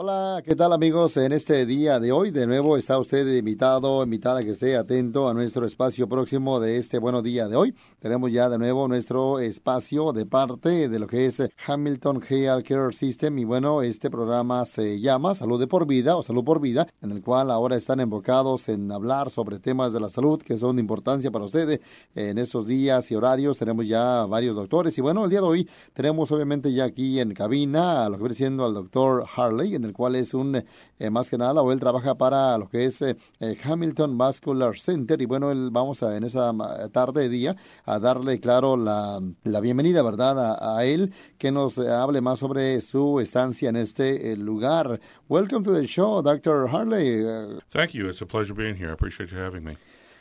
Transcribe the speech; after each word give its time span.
Hola, 0.00 0.44
¿qué 0.46 0.54
tal 0.54 0.72
amigos? 0.72 1.16
En 1.16 1.32
este 1.32 1.66
día 1.66 1.98
de 1.98 2.12
hoy, 2.12 2.30
de 2.30 2.46
nuevo 2.46 2.76
está 2.76 3.00
usted 3.00 3.26
invitado, 3.36 4.04
invitada 4.04 4.44
que 4.44 4.52
esté 4.52 4.76
atento 4.76 5.28
a 5.28 5.34
nuestro 5.34 5.66
espacio 5.66 6.08
próximo 6.08 6.60
de 6.60 6.76
este 6.76 7.00
buenos 7.00 7.24
día 7.24 7.48
de 7.48 7.56
hoy. 7.56 7.74
Tenemos 7.98 8.30
ya 8.30 8.48
de 8.48 8.58
nuevo 8.58 8.86
nuestro 8.86 9.40
espacio 9.40 10.12
de 10.12 10.24
parte 10.24 10.88
de 10.88 10.98
lo 11.00 11.08
que 11.08 11.26
es 11.26 11.42
Hamilton 11.66 12.22
Health 12.28 12.64
Care 12.64 12.92
System 12.92 13.40
y 13.40 13.44
bueno, 13.44 13.82
este 13.82 14.08
programa 14.08 14.64
se 14.66 15.00
llama 15.00 15.34
Salud 15.34 15.58
de 15.58 15.66
por 15.66 15.84
Vida 15.84 16.16
o 16.16 16.22
Salud 16.22 16.44
por 16.44 16.60
Vida, 16.60 16.86
en 17.02 17.10
el 17.10 17.20
cual 17.20 17.50
ahora 17.50 17.74
están 17.74 17.98
enfocados 17.98 18.68
en 18.68 18.92
hablar 18.92 19.30
sobre 19.30 19.58
temas 19.58 19.92
de 19.92 19.98
la 19.98 20.10
salud 20.10 20.40
que 20.40 20.58
son 20.58 20.76
de 20.76 20.80
importancia 20.82 21.32
para 21.32 21.46
ustedes 21.46 21.80
en 22.14 22.38
estos 22.38 22.68
días 22.68 23.10
y 23.10 23.16
horarios. 23.16 23.58
Tenemos 23.58 23.88
ya 23.88 24.26
varios 24.26 24.54
doctores 24.54 24.96
y 24.96 25.00
bueno, 25.00 25.24
el 25.24 25.30
día 25.30 25.40
de 25.40 25.46
hoy 25.46 25.68
tenemos 25.92 26.30
obviamente 26.30 26.72
ya 26.72 26.84
aquí 26.84 27.18
en 27.18 27.34
cabina 27.34 28.04
a 28.04 28.08
lo 28.08 28.16
que 28.16 28.22
viene 28.22 28.36
siendo 28.36 28.64
al 28.64 28.74
doctor 28.74 29.26
Harley, 29.34 29.74
en 29.74 29.87
cual 29.92 30.16
es 30.16 30.34
un, 30.34 30.56
eh, 30.98 31.10
más 31.10 31.30
que 31.30 31.38
nada, 31.38 31.62
o 31.62 31.72
él 31.72 31.80
trabaja 31.80 32.16
para 32.16 32.56
lo 32.58 32.68
que 32.68 32.84
es 32.84 33.02
eh, 33.02 33.16
Hamilton 33.62 34.18
Vascular 34.18 34.78
Center. 34.78 35.20
Y 35.20 35.26
bueno, 35.26 35.50
él 35.50 35.70
vamos 35.70 36.02
a, 36.02 36.16
en 36.16 36.24
esa 36.24 36.52
tarde 36.92 37.28
día 37.28 37.56
a 37.84 37.98
darle, 37.98 38.40
claro, 38.40 38.76
la, 38.76 39.20
la 39.44 39.60
bienvenida, 39.60 40.02
¿verdad?, 40.02 40.58
a, 40.60 40.84
él, 40.84 41.12
que 41.38 41.50
nos 41.52 41.78
hable 41.78 42.20
más 42.20 42.38
sobre 42.38 42.80
su 42.80 43.20
estancia 43.20 43.68
en 43.68 43.76
este 43.76 44.32
eh, 44.32 44.36
lugar. 44.36 45.00
Welcome 45.28 45.64
to 45.64 45.72
the 45.72 45.86
show, 45.86 46.22
Dr. 46.22 46.68
Harley. 46.68 47.24
Thank 47.70 47.92
you. 47.92 48.08
It's 48.08 48.22
a 48.22 48.26
pleasure 48.26 48.54
being 48.54 48.76
here. 48.76 48.90
I 48.90 48.92
appreciate 48.92 49.30
you 49.30 49.38
having 49.38 49.64
me. 49.64 49.76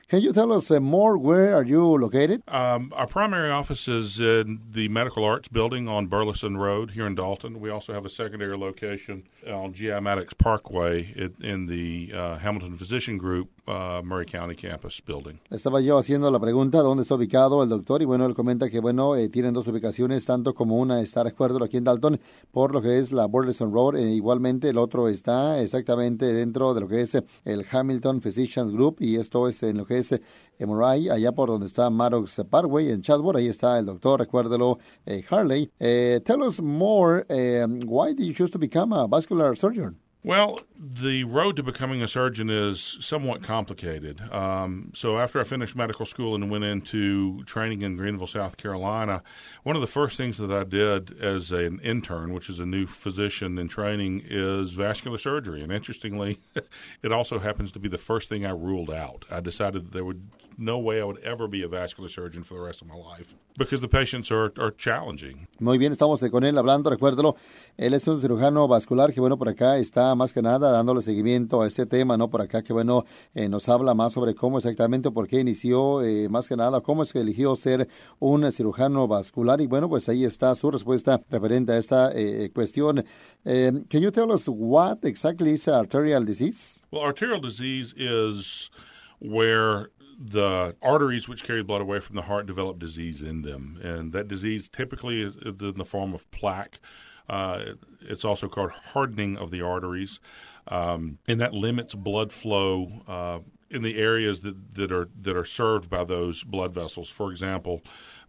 Can 0.10 0.22
you 0.22 0.32
tell 0.32 0.54
us 0.54 0.72
uh, 0.72 0.80
more? 0.80 1.18
Where 1.18 1.54
are 1.54 1.66
you 1.66 1.84
located? 1.84 2.42
Um, 2.48 2.94
our 2.96 3.08
primary 3.08 3.52
office 3.52 3.90
is 3.90 4.22
in 4.22 4.62
the 4.72 4.88
Medical 4.88 5.26
Arts 5.26 5.50
Building 5.50 5.90
on 5.90 6.08
Burleson 6.08 6.56
Road 6.56 6.92
here 6.92 7.06
in 7.06 7.14
Dalton. 7.14 7.60
We 7.60 7.70
also 7.70 7.92
have 7.92 8.06
a 8.06 8.10
secondary 8.10 8.58
location 8.58 9.28
on 9.46 9.74
GI 9.74 10.00
Maddox 10.00 10.34
Parkway 10.34 11.14
in, 11.14 11.36
in 11.42 11.66
the 11.66 12.14
uh, 12.16 12.38
Hamilton 12.38 12.78
Physician 12.78 13.18
Group 13.18 13.50
uh, 13.68 14.02
Murray 14.02 14.26
County 14.26 14.56
Campus 14.56 15.02
Building. 15.02 15.40
Estaba 15.52 15.82
yo 15.82 15.98
haciendo 15.98 16.32
la 16.32 16.40
pregunta 16.40 16.80
dónde 16.80 17.04
está 17.04 17.16
ubicado 17.16 17.62
el 17.62 17.68
doctor 17.68 18.02
y 18.02 18.06
bueno, 18.06 18.26
él 18.26 18.34
comenta 18.34 18.70
que 18.70 18.80
bueno, 18.80 19.18
eh, 19.18 19.28
tienen 19.28 19.54
dos 19.54 19.68
ubicaciones, 19.68 20.26
tanto 20.26 20.54
como 20.54 20.78
una 20.78 21.02
está 21.02 21.26
de 21.26 21.32
acuerdo 21.32 21.62
aquí 21.66 21.76
en 21.76 21.84
Dalton 21.84 22.18
por 22.52 22.72
lo 22.72 22.82
que 22.82 22.98
es 23.00 23.12
la 23.12 23.26
Burleson 23.26 23.74
Road, 23.74 23.98
e 23.98 24.12
igualmente 24.12 24.70
el 24.70 24.78
otro 24.78 25.10
está 25.10 25.62
exactamente 25.62 26.34
dentro 26.34 26.74
de 26.74 26.80
lo 26.80 26.88
que 26.88 27.02
es 27.02 27.22
el 27.44 27.66
Hamilton 27.70 28.22
Physicians 28.22 28.72
Group 28.72 28.98
y 29.00 29.18
esto 29.18 29.50
es 29.50 29.62
en 29.64 29.78
lo 29.78 29.86
que 29.86 29.97
es 29.98 30.20
MRI, 30.60 31.10
allá 31.10 31.32
por 31.32 31.50
donde 31.50 31.68
está 31.68 31.90
Maddox 31.90 32.42
Parkway 32.50 32.90
en 32.92 33.02
Chatsworth. 33.02 33.38
Ahí 33.38 33.48
está 33.48 33.78
el 33.78 33.86
doctor, 33.86 34.20
recuérdelo, 34.20 34.80
eh, 35.06 35.24
Harley. 35.30 35.70
Eh, 35.80 36.20
tell 36.26 36.42
us 36.42 36.62
more, 36.62 37.26
um, 37.30 37.80
why 37.86 38.14
did 38.14 38.26
you 38.26 38.34
choose 38.34 38.52
to 38.52 38.60
become 38.60 38.94
a 38.94 39.08
vascular 39.08 39.56
surgeon? 39.56 39.98
Well, 40.28 40.60
the 40.78 41.24
road 41.24 41.56
to 41.56 41.64
becoming 41.64 42.02
a 42.02 42.08
surgeon 42.10 42.50
is 42.50 42.98
somewhat 43.00 43.44
complicated. 43.44 44.20
Um, 44.30 44.92
so, 44.94 45.20
after 45.20 45.40
I 45.40 45.46
finished 45.46 45.74
medical 45.74 46.06
school 46.06 46.36
and 46.36 46.52
went 46.52 46.66
into 46.66 47.46
training 47.46 47.82
in 47.82 47.96
Greenville, 47.96 48.28
South 48.28 48.58
Carolina, 48.58 49.24
one 49.64 49.78
of 49.78 49.82
the 49.82 49.88
first 49.88 50.18
things 50.18 50.38
that 50.40 50.52
I 50.52 50.66
did 50.66 51.18
as 51.22 51.54
an 51.54 51.80
intern, 51.80 52.34
which 52.34 52.50
is 52.50 52.60
a 52.60 52.66
new 52.66 52.86
physician 52.86 53.58
in 53.58 53.70
training, 53.70 54.22
is 54.26 54.74
vascular 54.74 55.18
surgery. 55.18 55.62
And 55.64 55.72
interestingly, 55.72 56.40
it 57.02 57.14
also 57.14 57.40
happens 57.40 57.72
to 57.72 57.80
be 57.80 57.88
the 57.88 57.98
first 57.98 58.28
thing 58.28 58.46
I 58.46 58.52
ruled 58.52 58.92
out. 58.92 59.24
I 59.32 59.40
decided 59.40 59.86
that 59.86 59.92
there 59.94 60.04
would 60.04 60.30
no 60.58 60.80
way 60.80 61.00
I 61.00 61.04
would 61.04 61.24
ever 61.24 61.48
be 61.48 61.64
a 61.64 61.68
vascular 61.68 62.10
surgeon 62.10 62.44
for 62.44 62.56
the 62.56 62.62
rest 62.62 62.82
of 62.82 62.88
my 62.88 62.96
life 62.96 63.36
because 63.58 63.80
the 63.82 63.88
patients 63.88 64.32
are, 64.32 64.52
are 64.58 64.72
challenging. 64.72 65.48
Muy 65.60 65.78
bien, 65.78 65.92
estamos 65.92 66.22
con 66.32 66.44
él 66.44 66.58
hablando, 66.58 66.90
recuérdelo. 66.90 67.36
Él 67.78 67.94
es 67.94 68.08
un 68.08 68.20
cirujano 68.20 68.68
vascular 68.68 69.14
que, 69.14 69.20
bueno, 69.20 69.38
por 69.38 69.50
acá 69.50 69.78
está 69.78 70.16
más 70.16 70.34
que 70.34 70.42
nada 70.42 70.72
dándole 70.72 71.02
seguimiento 71.02 71.62
a 71.62 71.68
este 71.68 71.86
tema, 71.86 72.18
¿no? 72.18 72.30
Por 72.30 72.42
acá 72.42 72.64
que, 72.64 72.74
bueno, 72.74 73.06
eh, 73.36 73.48
nos 73.50 73.70
habla 73.70 73.94
más 73.94 74.14
sobre 74.14 74.34
cómo 74.34 74.58
exactamente, 74.58 75.12
por 75.12 75.28
qué 75.28 75.40
inició, 75.40 76.02
eh, 76.02 76.28
más 76.30 76.48
que 76.48 76.56
nada, 76.56 76.82
cómo 76.82 77.04
es 77.04 77.14
que 77.14 77.20
eligió 77.20 77.56
ser 77.56 77.88
un 78.20 78.52
cirujano 78.52 79.08
vascular. 79.08 79.62
Y 79.62 79.68
bueno, 79.68 79.90
pues 79.90 80.10
ahí 80.10 80.26
está 80.26 80.54
su 80.56 80.72
respuesta 80.72 81.22
referente 81.30 81.74
a 81.74 81.78
esta 81.78 82.12
eh, 82.14 82.50
cuestión. 82.54 83.06
can 83.44 84.02
you 84.02 84.12
tell 84.12 84.32
us 84.32 84.48
what 84.48 84.98
exactly 85.04 85.52
is 85.52 85.68
arterial 85.68 86.26
disease? 86.26 86.84
Well, 86.92 87.04
arterial 87.04 87.40
disease 87.40 87.94
is 87.96 88.70
where 89.20 89.90
the 90.18 90.76
arteries 90.82 91.30
which 91.30 91.44
carry 91.44 91.62
blood 91.62 91.82
away 91.82 92.00
from 92.00 92.16
the 92.16 92.24
heart 92.24 92.48
develop 92.48 92.80
disease 92.80 93.22
in 93.22 93.44
them, 93.44 93.80
and 93.84 94.14
that 94.14 94.28
disease 94.28 94.68
typically 94.68 95.22
is 95.22 95.36
in 95.46 95.78
the 95.78 95.86
form 95.86 96.14
of 96.14 96.30
plaque. 96.32 96.80
Uh, 97.30 97.74
it's 98.02 98.26
also 98.26 98.48
called 98.48 98.72
hardening 98.72 99.38
of 99.38 99.52
the 99.52 99.62
arteries, 99.62 100.20
um, 100.70 101.20
and 101.28 101.40
that 101.40 101.54
limits 101.54 101.94
blood 101.94 102.32
flow 102.32 103.04
uh, 103.08 103.40
in 103.70 103.84
the 103.84 103.98
areas 103.98 104.42
that, 104.42 104.76
that 104.76 104.92
are 104.92 105.10
that 105.22 105.36
are 105.36 105.44
served 105.44 105.90
by 105.90 106.04
those 106.04 106.44
blood 106.44 106.74
vessels. 106.74 107.10
For 107.10 107.30
example, 107.30 107.82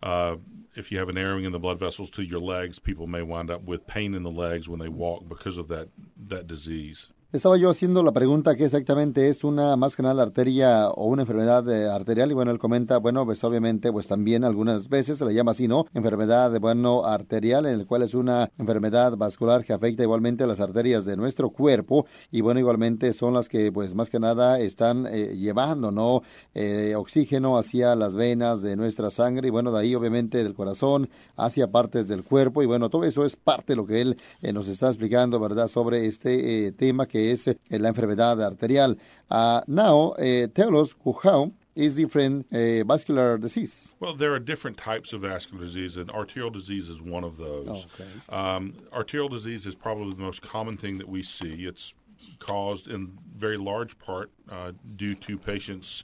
uh, 0.03 0.37
if 0.75 0.93
you 0.93 0.99
have 0.99 1.09
a 1.09 1.13
narrowing 1.13 1.45
in 1.45 1.53
the 1.53 1.59
blood 1.59 1.79
vessels 1.79 2.11
to 2.11 2.23
your 2.23 2.41
legs, 2.41 2.79
people 2.79 3.07
may 3.07 3.23
wind 3.23 3.51
up 3.51 3.63
with 3.63 3.87
pain 3.87 4.15
in 4.15 4.25
the 4.25 4.31
legs 4.31 4.69
when 4.69 4.81
they 4.81 4.89
walk 4.89 5.29
because 5.29 5.59
of 5.59 5.69
that 5.69 5.89
that 6.27 6.47
disease. 6.47 7.11
Estaba 7.31 7.59
yo 7.59 7.69
haciendo 7.69 8.03
la 8.03 8.13
pregunta 8.13 8.57
que 8.57 8.65
exactamente 8.65 9.29
es 9.29 9.45
una 9.45 9.77
más 9.77 9.95
que 9.95 10.03
nada 10.03 10.23
arteria 10.23 10.89
o 10.89 11.05
una 11.09 11.25
enfermedad 11.25 11.69
eh, 11.69 11.87
arterial 11.87 12.31
y 12.31 12.33
bueno, 12.33 12.51
él 12.53 12.59
comenta, 12.59 12.97
bueno, 12.97 13.27
pues 13.27 13.45
obviamente 13.45 13.93
pues 13.93 14.09
también 14.09 14.45
algunas 14.45 14.89
veces 14.89 15.19
se 15.19 15.27
le 15.27 15.35
llama 15.35 15.51
así, 15.51 15.69
¿no? 15.69 15.85
Enfermedad 15.93 16.59
bueno 16.59 17.05
arterial, 17.05 17.67
en 17.67 17.81
el 17.81 17.87
cual 17.87 18.01
es 18.01 18.15
una 18.15 18.51
enfermedad 18.57 19.15
vascular 19.19 19.63
que 19.63 19.75
afecta 19.75 20.03
igualmente 20.03 20.45
a 20.45 20.47
las 20.47 20.59
arterias 20.59 21.05
de 21.05 21.19
nuestro 21.19 21.51
cuerpo 21.51 22.07
y 22.31 22.41
bueno, 22.41 22.61
igualmente 22.61 23.13
son 23.13 23.35
las 23.35 23.51
que 23.51 23.71
pues 23.73 23.95
más 23.95 24.09
que 24.09 24.21
nada 24.21 24.59
están 24.59 25.07
eh, 25.07 25.37
llevando, 25.37 25.91
¿no? 25.91 26.23
Eh, 26.55 26.95
oxígeno 26.97 27.59
hacia 27.59 27.95
las 27.95 28.17
venas 28.17 28.63
de 28.63 28.75
nuestra 28.75 29.11
sangre 29.11 29.49
y 29.49 29.51
bueno, 29.51 29.71
de 29.71 29.81
ahí 29.81 29.95
obviamente 29.95 30.43
del 30.43 30.55
corazón 30.55 31.11
hacia 31.37 31.71
partes 31.71 32.09
del 32.09 32.25
cuerpo 32.25 32.63
y 32.63 32.67
bueno, 32.67 32.89
todo 32.89 33.05
eso 33.05 33.27
es 33.27 33.37
parte 33.37 33.75
de 33.75 33.77
lo 33.77 33.85
que 33.85 34.01
él 34.01 34.17
nos 34.55 34.67
está 34.67 34.89
explicando, 34.89 35.39
¿verdad? 35.39 35.69
Sobre 35.69 36.07
este 36.07 36.73
tema 36.73 37.05
que 37.05 37.18
es 37.19 37.49
eh, 37.49 37.57
la 37.71 37.91
enfermedad 37.91 38.41
arterial. 38.41 38.97
Uh, 39.31 39.61
now, 39.67 40.13
uh, 40.13 40.47
tell 40.55 40.77
us 40.77 40.95
how 41.23 41.53
is 41.75 41.95
different 41.95 42.47
uh, 42.53 42.85
vascular 42.85 43.39
disease? 43.39 43.95
Well, 44.01 44.15
there 44.15 44.35
are 44.35 44.41
different 44.41 44.77
types 44.77 45.13
of 45.13 45.21
vascular 45.21 45.63
disease, 45.63 45.97
and 45.97 46.11
arterial 46.11 46.51
disease 46.51 46.89
is 46.89 47.01
one 47.01 47.25
of 47.25 47.37
those. 47.37 47.87
Okay. 47.95 48.11
Um, 48.29 48.75
arterial 48.93 49.29
disease 49.29 49.67
is 49.67 49.75
probably 49.75 50.15
the 50.15 50.23
most 50.23 50.43
common 50.43 50.77
thing 50.77 50.99
that 50.99 51.09
we 51.09 51.23
see. 51.23 51.67
It's 51.67 51.95
caused 52.41 52.89
in 52.89 53.17
very 53.37 53.57
large 53.57 53.99
part 53.99 54.31
uh, 54.51 54.73
due 54.97 55.15
to 55.15 55.39
patients 55.39 56.03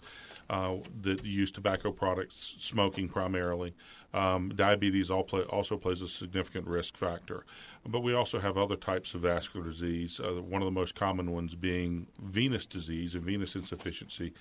uh, 0.51 0.77
that 1.03 1.25
use 1.25 1.51
tobacco 1.51 1.91
products, 1.91 2.57
smoking 2.59 3.09
primarily. 3.09 3.75
Um, 4.13 4.51
diabetes 4.55 5.11
play, 5.27 5.43
also 5.43 5.77
plays 5.77 6.01
a 6.01 6.09
significant 6.09 6.67
risk 6.67 6.97
factor. 6.97 7.45
But 7.87 8.01
we 8.01 8.15
also 8.15 8.39
have 8.39 8.57
other 8.57 8.77
types 8.77 9.15
of 9.15 9.23
vascular 9.23 9.67
disease, 9.67 10.21
uh, 10.21 10.41
one 10.41 10.63
of 10.63 10.67
the 10.67 10.73
most 10.73 10.95
common 10.95 11.33
ones 11.33 11.55
being 11.55 12.07
venous 12.23 12.67
disease 12.67 13.15
and 13.15 13.25
venous 13.25 13.57
insufficiency 13.57 14.33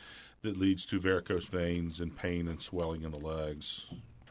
that 0.44 0.58
leads 0.58 0.86
to 0.86 1.00
varicose 1.00 1.50
veins 1.50 2.00
and 2.00 2.16
pain 2.16 2.47
and 2.47 2.62
swelling 2.62 3.03
in 3.03 3.12
the 3.12 3.19
legs. 3.19 3.88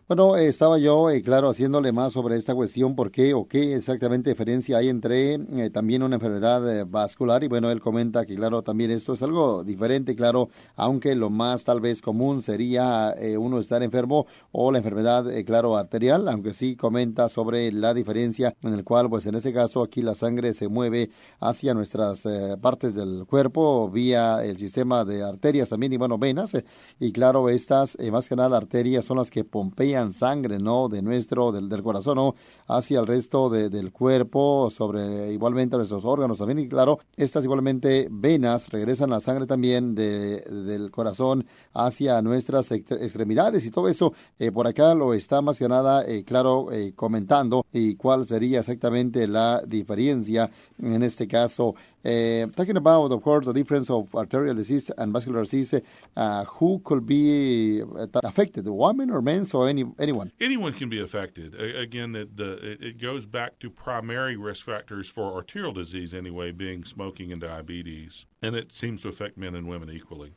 Bueno, 0.09 0.37
estaba 0.37 0.79
yo, 0.79 1.11
eh, 1.11 1.23
claro, 1.23 1.49
haciéndole 1.49 1.93
más 1.93 2.13
sobre 2.13 2.37
esta 2.37 2.57
cuestión, 2.57 2.97
por 2.97 3.13
qué 3.13 3.35
o 3.35 3.47
qué 3.47 3.77
exactamente 3.77 4.31
diferencia 4.31 4.79
hay 4.79 4.89
entre 4.89 5.35
eh, 5.35 5.71
también 5.73 6.03
una 6.03 6.17
enfermedad 6.17 6.81
eh, 6.81 6.83
vascular. 6.83 7.45
Y 7.45 7.49
bueno, 7.49 7.71
él 7.71 7.81
comenta 7.81 8.27
que, 8.27 8.35
claro, 8.35 8.63
también 8.63 8.91
esto 8.91 9.13
es 9.15 9.23
algo 9.23 9.63
diferente, 9.63 10.17
claro, 10.17 10.49
aunque 10.75 11.15
lo 11.15 11.31
más 11.31 11.63
tal 11.63 11.81
vez 11.81 12.03
común 12.03 12.43
sería 12.43 13.15
uno 13.39 13.61
estar 13.61 13.83
enfermo 13.83 14.27
o 14.51 14.73
la 14.73 14.79
enfermedad, 14.79 15.25
claro, 15.47 15.77
arterial, 15.77 16.29
aunque 16.29 16.53
sí 16.53 16.75
comenta 16.75 17.29
sobre 17.29 17.71
la 17.71 17.95
diferencia 17.95 18.55
en 18.63 18.75
el 18.75 18.83
cual, 18.85 19.09
pues 19.09 19.27
en 19.27 19.37
ese 19.37 19.53
caso, 19.53 19.83
aquí 19.83 20.03
la 20.03 20.17
sangre 20.17 20.53
se 20.53 20.67
mueve 20.67 21.11
hacia 21.39 21.75
nuestras 21.75 22.27
partes 22.61 22.97
del 22.97 23.25
cuerpo 23.27 23.89
vía 23.89 24.45
el 24.45 24.59
sistema 24.59 25.05
de 25.05 25.23
arterias 25.23 25.69
también 25.69 25.93
y, 25.93 25.97
bueno, 25.97 26.19
venas. 26.19 26.57
y 26.99 27.13
claro, 27.13 27.49
estas, 27.49 27.97
más 28.11 28.29
que 28.29 28.35
nada, 28.37 28.57
arterias 28.57 29.05
son 29.05 29.19
las 29.19 29.31
que 29.31 29.45
pompean 29.45 29.92
sangre, 30.13 30.59
¿no? 30.59 30.89
De 30.89 31.03
nuestro, 31.03 31.53
del, 31.53 31.69
del 31.69 31.83
corazón, 31.83 32.17
¿no? 32.17 32.35
Hacia 32.69 33.01
el 33.01 33.07
resto 33.07 33.51
del 33.51 33.93
cuerpo, 33.93 34.71
sobre 34.71 35.33
igualmente 35.33 35.77
nuestros 35.77 36.05
órganos 36.05 36.39
también. 36.39 36.59
Y 36.61 36.69
claro, 36.69 36.99
estas 37.17 37.45
igualmente 37.45 38.09
venas 38.11 38.71
regresan 38.71 39.11
la 39.11 39.21
sangre 39.21 39.47
también 39.47 39.95
de, 39.95 40.41
del 40.41 40.91
corazón 40.91 41.47
hacia 41.75 42.21
nuestras 42.23 42.71
extremidades 42.71 43.65
y 43.67 43.71
todo 43.71 43.89
eso 43.89 44.13
eh, 44.39 44.51
por 44.51 44.67
acá 44.67 44.95
lo 44.95 45.15
está 45.15 45.41
más 45.41 45.59
que 45.59 45.69
nada, 45.69 46.05
eh, 46.07 46.25
claro, 46.25 46.73
eh, 46.73 46.93
comentando 46.95 47.67
y 47.73 47.95
cuál 47.97 48.27
sería 48.27 48.61
exactamente 48.61 49.27
la 49.27 49.63
diferencia 49.67 50.51
en 50.81 51.03
este 51.03 51.29
caso 51.29 51.75
Uh, 52.05 52.47
talking 52.57 52.77
about, 52.77 53.13
of 53.13 53.23
course, 53.23 53.47
the 53.47 53.53
difference 53.53 53.89
of 53.89 54.15
arterial 54.15 54.55
disease 54.55 54.91
and 54.99 55.13
vascular 55.13 55.43
disease, 55.43 55.75
uh, 56.17 56.45
who 56.45 56.81
could 56.85 57.07
be 57.07 57.83
affected, 58.25 58.67
women 58.67 59.11
or 59.11 59.23
men, 59.23 59.47
or 59.55 59.69
any 59.69 59.85
anyone? 59.99 60.33
Anyone 60.41 60.73
can 60.73 60.89
be 60.89 61.01
affected. 61.01 61.55
Again, 61.55 62.15
it, 62.17 62.37
the, 62.37 62.77
it 62.81 63.01
goes 63.01 63.27
back 63.27 63.59
to 63.61 63.71
primary 63.71 64.37
risk 64.37 64.65
factors 64.65 65.09
for 65.09 65.33
arterial 65.33 65.73
disease 65.73 66.13
anyway, 66.13 66.51
being 66.51 66.85
smoking 66.85 67.33
and 67.33 67.41
diabetes, 67.41 68.27
and 68.43 68.57
it 68.57 68.75
seems 68.75 69.03
to 69.03 69.09
affect 69.09 69.37
men 69.37 69.55
and 69.55 69.69
women 69.69 69.91
equally. 69.91 70.33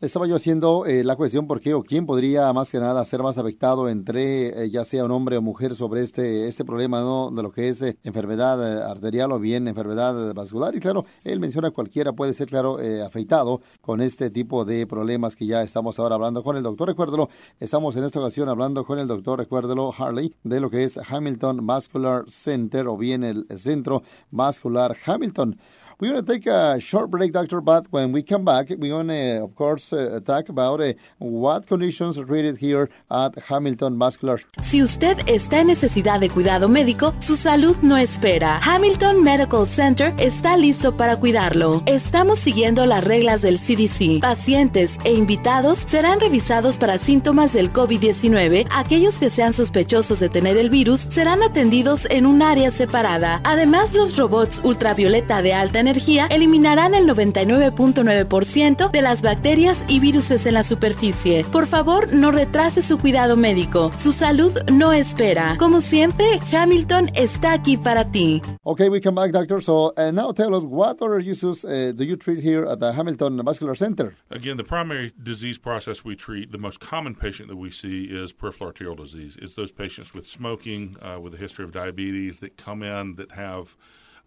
Estaba 0.00 0.26
yo 0.26 0.36
haciendo 0.36 0.86
eh, 0.86 1.04
la 1.04 1.14
cuestión 1.14 1.46
por 1.46 1.60
qué 1.60 1.74
o 1.74 1.82
quién 1.82 2.06
podría 2.06 2.50
más 2.54 2.70
que 2.70 2.78
nada 2.78 3.04
ser 3.04 3.22
más 3.22 3.36
afectado 3.36 3.86
entre 3.86 4.64
eh, 4.64 4.70
ya 4.70 4.86
sea 4.86 5.04
un 5.04 5.10
hombre 5.10 5.36
o 5.36 5.42
mujer 5.42 5.74
sobre 5.74 6.00
este, 6.00 6.48
este 6.48 6.64
problema 6.64 7.00
¿no? 7.02 7.30
de 7.30 7.42
lo 7.42 7.52
que 7.52 7.68
es 7.68 7.82
eh, 7.82 7.98
enfermedad 8.02 8.88
arterial 8.88 9.30
o 9.30 9.38
bien 9.38 9.68
enfermedad 9.68 10.32
vascular. 10.32 10.74
Y 10.74 10.80
claro, 10.80 11.04
él 11.22 11.38
menciona 11.38 11.70
cualquiera 11.70 12.14
puede 12.14 12.32
ser, 12.32 12.48
claro, 12.48 12.78
afectado 13.04 13.60
con 13.82 14.00
este 14.00 14.30
tipo 14.30 14.64
de 14.64 14.86
problemas 14.86 15.36
que 15.36 15.44
ya 15.44 15.60
estamos 15.60 15.98
ahora 15.98 16.14
hablando 16.14 16.42
con 16.42 16.56
el 16.56 16.62
doctor. 16.62 16.88
Recuérdelo, 16.88 17.28
estamos 17.58 17.94
en 17.96 18.04
esta 18.04 18.20
ocasión 18.20 18.48
hablando 18.48 18.84
con 18.84 18.98
el 18.98 19.06
doctor, 19.06 19.38
recuérdelo, 19.38 19.92
Harley, 19.92 20.34
de 20.44 20.60
lo 20.60 20.70
que 20.70 20.84
es 20.84 20.98
Hamilton 21.10 21.66
Vascular 21.66 22.24
Center 22.26 22.88
o 22.88 22.96
bien 22.96 23.22
el 23.22 23.46
Centro 23.58 24.02
Vascular 24.30 24.96
Hamilton. 25.04 25.58
We're 26.00 26.12
going 26.12 26.24
to 26.24 26.32
take 26.32 26.46
a 26.46 26.80
short 26.80 27.10
break, 27.10 27.32
Doctor, 27.32 27.60
but 27.60 27.84
when 27.90 28.10
we 28.10 28.22
come 28.22 28.42
back, 28.42 28.70
we're 28.70 28.88
going 28.88 29.08
to, 29.08 29.44
of 29.44 29.54
course, 29.54 29.92
uh, 29.92 30.18
talk 30.24 30.48
about 30.48 30.80
uh, 30.80 30.94
what 31.18 31.66
conditions 31.66 32.16
are 32.16 32.24
treated 32.24 32.56
here 32.56 32.88
at 33.10 33.34
Hamilton 33.38 33.98
Vascular. 33.98 34.40
Si 34.62 34.82
usted 34.82 35.18
está 35.26 35.60
en 35.60 35.66
necesidad 35.66 36.18
de 36.18 36.30
cuidado 36.30 36.70
médico, 36.70 37.12
su 37.18 37.36
salud 37.36 37.76
no 37.82 37.98
espera. 37.98 38.60
Hamilton 38.64 39.22
Medical 39.22 39.66
Center 39.66 40.14
está 40.16 40.56
listo 40.56 40.96
para 40.96 41.18
cuidarlo. 41.18 41.82
Estamos 41.84 42.38
siguiendo 42.38 42.86
las 42.86 43.04
reglas 43.04 43.42
del 43.42 43.58
CDC. 43.58 44.22
Pacientes 44.22 44.96
e 45.04 45.12
invitados 45.12 45.80
serán 45.86 46.18
revisados 46.18 46.78
para 46.78 46.96
síntomas 46.96 47.52
del 47.52 47.74
COVID-19. 47.74 48.68
Aquellos 48.70 49.18
que 49.18 49.28
sean 49.28 49.52
sospechosos 49.52 50.18
de 50.18 50.30
tener 50.30 50.56
el 50.56 50.70
virus 50.70 51.00
serán 51.10 51.42
atendidos 51.42 52.06
en 52.08 52.24
un 52.24 52.40
área 52.40 52.70
separada. 52.70 53.42
Además, 53.44 53.92
los 53.94 54.16
robots 54.16 54.62
ultravioleta 54.64 55.42
de 55.42 55.52
alta 55.52 55.78
energía 55.78 55.89
energía 55.90 56.26
eliminarán 56.30 56.94
el 56.94 57.08
99.9% 57.08 58.90
de 58.90 59.02
las 59.02 59.22
bacterias 59.22 59.84
y 59.88 59.98
virus 59.98 60.30
en 60.30 60.54
la 60.54 60.62
superficie. 60.62 61.44
Por 61.50 61.66
favor, 61.66 62.14
no 62.14 62.30
retrase 62.30 62.82
su 62.82 62.98
cuidado 62.98 63.36
médico. 63.36 63.90
Su 63.96 64.12
salud 64.12 64.52
no 64.70 64.92
espera. 64.92 65.56
Como 65.58 65.80
siempre, 65.80 66.38
Hamilton 66.52 67.10
está 67.14 67.52
aquí 67.52 67.76
para 67.76 68.12
ti. 68.12 68.40
Okay, 68.62 68.88
we 68.88 69.00
come 69.00 69.16
back, 69.16 69.32
doctor. 69.32 69.60
So 69.60 69.92
uh, 69.96 70.12
now 70.12 70.32
tell 70.32 70.54
us 70.54 70.62
what 70.62 71.02
other 71.02 71.18
uses 71.18 71.64
uh, 71.64 71.92
do 71.92 72.04
you 72.04 72.16
treat 72.16 72.40
here 72.40 72.64
at 72.66 72.78
the 72.78 72.92
Hamilton 72.92 73.42
Vascular 73.44 73.74
Center? 73.74 74.14
Again, 74.30 74.56
the 74.56 74.64
primary 74.64 75.12
disease 75.20 75.58
process 75.58 76.04
we 76.04 76.14
treat, 76.14 76.52
the 76.52 76.58
most 76.58 76.78
common 76.78 77.16
patient 77.16 77.48
that 77.48 77.56
we 77.56 77.70
see 77.70 78.04
is 78.04 78.32
peripheral 78.32 78.68
arterial 78.68 78.94
disease. 78.94 79.36
It's 79.42 79.54
those 79.54 79.72
patients 79.72 80.14
with 80.14 80.28
smoking, 80.28 80.96
uh, 81.02 81.18
with 81.18 81.34
a 81.34 81.38
history 81.38 81.64
of 81.64 81.72
diabetes 81.72 82.38
that 82.38 82.56
come 82.56 82.84
in 82.84 83.16
that 83.16 83.32
have 83.32 83.76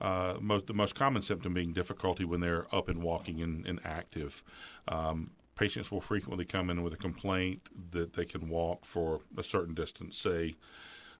uh, 0.01 0.35
most, 0.41 0.67
the 0.67 0.73
most 0.73 0.95
common 0.95 1.21
symptom 1.21 1.53
being 1.53 1.73
difficulty 1.73 2.25
when 2.25 2.39
they're 2.39 2.65
up 2.73 2.89
and 2.89 3.01
walking 3.01 3.41
and, 3.41 3.65
and 3.65 3.79
active. 3.85 4.43
Um, 4.87 5.31
patients 5.55 5.91
will 5.91 6.01
frequently 6.01 6.45
come 6.45 6.69
in 6.69 6.83
with 6.83 6.93
a 6.93 6.97
complaint 6.97 7.69
that 7.91 8.13
they 8.13 8.25
can 8.25 8.49
walk 8.49 8.85
for 8.85 9.21
a 9.37 9.43
certain 9.43 9.73
distance, 9.73 10.17
say 10.17 10.55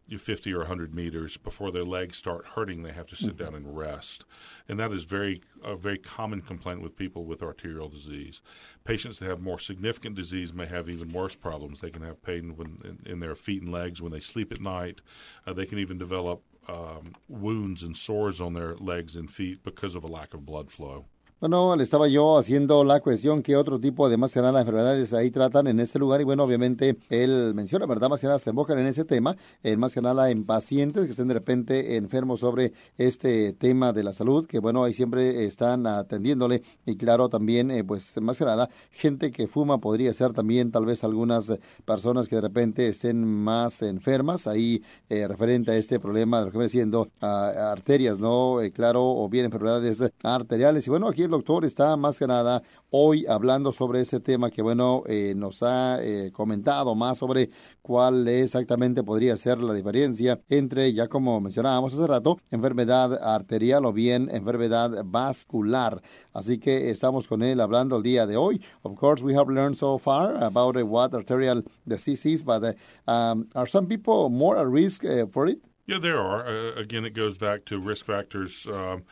50 0.09 0.53
or 0.53 0.59
100 0.59 0.93
meters. 0.93 1.37
Before 1.37 1.71
their 1.71 1.85
legs 1.85 2.17
start 2.17 2.45
hurting 2.55 2.83
they 2.83 2.91
have 2.91 3.07
to 3.07 3.15
sit 3.15 3.37
down 3.37 3.55
and 3.55 3.77
rest. 3.77 4.25
And 4.67 4.79
that 4.79 4.91
is 4.91 5.03
very 5.03 5.41
a 5.63 5.75
very 5.75 5.97
common 5.97 6.41
complaint 6.41 6.81
with 6.81 6.95
people 6.95 7.23
with 7.23 7.41
arterial 7.41 7.87
disease. 7.87 8.41
Patients 8.83 9.19
that 9.19 9.29
have 9.29 9.41
more 9.41 9.59
significant 9.59 10.15
disease 10.15 10.53
may 10.53 10.65
have 10.65 10.89
even 10.89 11.13
worse 11.13 11.35
problems. 11.35 11.79
They 11.79 11.89
can 11.89 12.01
have 12.01 12.21
pain 12.21 12.55
when, 12.57 12.79
in, 12.83 13.11
in 13.11 13.19
their 13.19 13.35
feet 13.35 13.61
and 13.61 13.71
legs 13.71 14.01
when 14.01 14.11
they 14.11 14.19
sleep 14.19 14.51
at 14.51 14.61
night. 14.61 15.01
Uh, 15.47 15.53
they 15.53 15.65
can 15.65 15.79
even 15.79 15.97
develop 15.97 16.43
um, 16.67 17.13
wounds 17.27 17.83
and 17.83 17.95
sores 17.95 18.39
on 18.39 18.53
their 18.53 18.75
legs 18.75 19.15
and 19.15 19.29
feet 19.29 19.63
because 19.63 19.95
of 19.95 20.03
a 20.03 20.07
lack 20.07 20.33
of 20.33 20.45
blood 20.45 20.71
flow. 20.71 21.05
Bueno, 21.43 21.75
le 21.75 21.83
estaba 21.83 22.07
yo 22.07 22.37
haciendo 22.37 22.85
la 22.85 23.01
cuestión 23.01 23.43
que 23.43 23.57
otro 23.57 23.77
tipo 23.77 24.07
de 24.07 24.15
más 24.15 24.33
que 24.33 24.41
nada 24.41 24.61
enfermedades 24.61 25.13
ahí 25.13 25.29
tratan 25.29 25.67
en 25.67 25.81
este 25.81 25.99
lugar 25.99 26.21
y 26.21 26.23
bueno, 26.23 26.45
obviamente 26.45 26.97
él 27.09 27.51
menciona, 27.53 27.85
¿verdad? 27.85 28.07
Más 28.07 28.21
que 28.21 28.27
nada 28.27 28.39
se 28.39 28.51
enfocan 28.51 28.79
en 28.79 28.87
ese 28.87 29.03
tema, 29.03 29.35
en 29.61 29.77
más 29.77 29.93
que 29.93 30.01
nada 30.01 30.29
en 30.29 30.45
pacientes 30.45 31.03
que 31.03 31.11
estén 31.11 31.27
de 31.27 31.33
repente 31.33 31.97
enfermos 31.97 32.39
sobre 32.39 32.71
este 32.97 33.51
tema 33.51 33.91
de 33.91 34.03
la 34.03 34.13
salud, 34.13 34.45
que 34.45 34.59
bueno, 34.59 34.85
ahí 34.85 34.93
siempre 34.93 35.43
están 35.43 35.85
atendiéndole 35.85 36.63
y 36.85 36.95
claro, 36.95 37.27
también 37.27 37.71
eh, 37.71 37.83
pues 37.83 38.15
más 38.21 38.37
que 38.37 38.45
nada 38.45 38.69
gente 38.91 39.29
que 39.33 39.47
fuma 39.47 39.79
podría 39.79 40.13
ser 40.13 40.31
también 40.31 40.71
tal 40.71 40.85
vez 40.85 41.03
algunas 41.03 41.51
personas 41.83 42.29
que 42.29 42.37
de 42.37 42.41
repente 42.43 42.87
estén 42.87 43.21
más 43.21 43.81
enfermas, 43.81 44.47
ahí 44.47 44.81
eh, 45.09 45.27
referente 45.27 45.71
a 45.71 45.75
este 45.75 45.99
problema 45.99 46.39
de 46.39 46.45
lo 46.45 46.51
que 46.53 46.57
viene 46.57 46.69
siendo 46.69 47.09
arterias, 47.19 48.17
¿no? 48.17 48.61
Eh, 48.61 48.71
claro, 48.71 49.03
o 49.03 49.27
bien 49.27 49.43
enfermedades 49.43 50.01
arteriales 50.23 50.87
y 50.87 50.89
bueno, 50.89 51.09
aquí 51.09 51.32
doctor 51.33 51.65
está 51.65 51.95
más 51.97 52.19
que 52.19 52.27
nada 52.27 52.61
hoy 52.91 53.25
hablando 53.27 53.71
sobre 53.71 54.01
ese 54.01 54.19
tema 54.19 54.51
que, 54.51 54.61
bueno, 54.61 55.03
eh, 55.07 55.33
nos 55.35 55.63
ha 55.63 55.97
eh, 56.03 56.31
comentado 56.31 56.93
más 56.93 57.17
sobre 57.17 57.49
cuál 57.81 58.27
exactamente 58.27 59.03
podría 59.03 59.35
ser 59.35 59.59
la 59.59 59.73
diferencia 59.73 60.39
entre, 60.47 60.93
ya 60.93 61.07
como 61.07 61.41
mencionábamos 61.41 61.93
hace 61.93 62.05
rato, 62.05 62.37
enfermedad 62.51 63.19
arterial 63.21 63.85
o 63.85 63.93
bien 63.93 64.29
enfermedad 64.31 65.03
vascular. 65.03 66.01
Así 66.33 66.59
que 66.59 66.91
estamos 66.91 67.27
con 67.27 67.41
él 67.41 67.59
hablando 67.59 67.97
el 67.97 68.03
día 68.03 68.27
de 68.27 68.37
hoy. 68.37 68.61
Of 68.83 68.95
course, 68.95 69.23
we 69.23 69.35
have 69.35 69.49
learned 69.49 69.75
so 69.75 69.97
far 69.97 70.35
about 70.43 70.77
uh, 70.77 70.85
what 70.85 71.15
arterial 71.15 71.63
disease 71.85 72.25
is, 72.25 72.43
but 72.43 72.75
um, 73.07 73.47
are 73.55 73.67
some 73.67 73.87
people 73.87 74.29
more 74.29 74.57
at 74.57 74.67
risk 74.67 75.03
uh, 75.03 75.25
for 75.31 75.47
it? 75.47 75.59
Yeah, 75.87 75.99
there 75.99 76.19
are. 76.19 76.45
Uh, 76.45 76.79
again, 76.79 77.05
it 77.05 77.15
goes 77.15 77.35
back 77.35 77.65
to 77.65 77.79
risk 77.79 78.05
factors. 78.05 78.67
Um, 78.67 79.03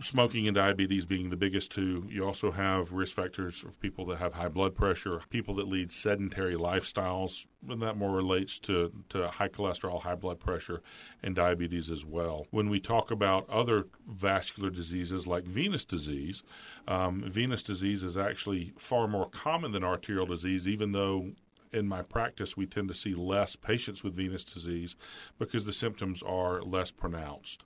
smoking 0.00 0.46
and 0.46 0.54
diabetes 0.54 1.06
being 1.06 1.30
the 1.30 1.36
biggest 1.36 1.70
two. 1.70 2.06
You 2.10 2.24
also 2.24 2.50
have 2.50 2.92
risk 2.92 3.14
factors 3.16 3.62
of 3.64 3.80
people 3.80 4.04
that 4.06 4.18
have 4.18 4.34
high 4.34 4.48
blood 4.48 4.74
pressure, 4.74 5.22
people 5.30 5.54
that 5.54 5.68
lead 5.68 5.92
sedentary 5.92 6.56
lifestyles, 6.56 7.46
and 7.68 7.80
that 7.82 7.96
more 7.96 8.14
relates 8.14 8.58
to, 8.60 8.92
to 9.10 9.28
high 9.28 9.48
cholesterol, 9.48 10.02
high 10.02 10.14
blood 10.14 10.40
pressure, 10.40 10.82
and 11.22 11.34
diabetes 11.34 11.90
as 11.90 12.04
well. 12.04 12.46
When 12.50 12.68
we 12.68 12.80
talk 12.80 13.10
about 13.10 13.48
other 13.48 13.86
vascular 14.06 14.70
diseases 14.70 15.26
like 15.26 15.44
venous 15.44 15.84
disease, 15.84 16.42
um, 16.86 17.24
venous 17.26 17.62
disease 17.62 18.02
is 18.02 18.16
actually 18.16 18.72
far 18.76 19.08
more 19.08 19.28
common 19.30 19.72
than 19.72 19.84
arterial 19.84 20.26
disease, 20.26 20.68
even 20.68 20.92
though 20.92 21.30
in 21.72 21.88
my 21.88 22.02
practice, 22.02 22.56
we 22.56 22.66
tend 22.66 22.88
to 22.88 22.94
see 22.94 23.14
less 23.14 23.56
patients 23.56 24.04
with 24.04 24.14
venous 24.14 24.44
disease 24.44 24.94
because 25.38 25.66
the 25.66 25.72
symptoms 25.72 26.22
are 26.22 26.62
less 26.62 26.92
pronounced. 26.92 27.64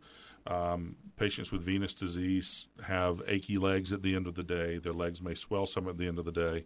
Um, 0.48 0.96
patients 1.18 1.52
with 1.52 1.62
venous 1.62 1.92
disease 1.92 2.68
have 2.82 3.20
achy 3.26 3.58
legs 3.58 3.92
at 3.92 4.02
the 4.02 4.16
end 4.16 4.26
of 4.26 4.34
the 4.34 4.42
day. 4.42 4.78
Their 4.78 4.94
legs 4.94 5.20
may 5.20 5.34
swell 5.34 5.66
some 5.66 5.86
at 5.88 5.98
the 5.98 6.08
end 6.08 6.18
of 6.18 6.24
the 6.24 6.32
day. 6.32 6.64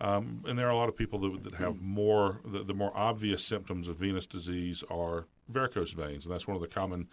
Um, 0.00 0.44
and 0.46 0.58
there 0.58 0.66
are 0.66 0.72
a 0.72 0.76
lot 0.76 0.88
of 0.88 0.96
people 0.96 1.18
that, 1.20 1.42
that 1.44 1.54
have 1.54 1.80
more, 1.80 2.40
the, 2.44 2.62
the, 2.62 2.74
more 2.74 2.92
obvious 2.94 3.44
symptoms 3.44 3.88
of 3.88 3.96
venous 3.96 4.26
disease 4.26 4.84
are 4.90 5.26
varicose 5.48 5.92
veins. 5.92 6.26
And 6.26 6.34
that's 6.34 6.46
one 6.46 6.56
of 6.56 6.60
the 6.60 6.68
common 6.68 7.08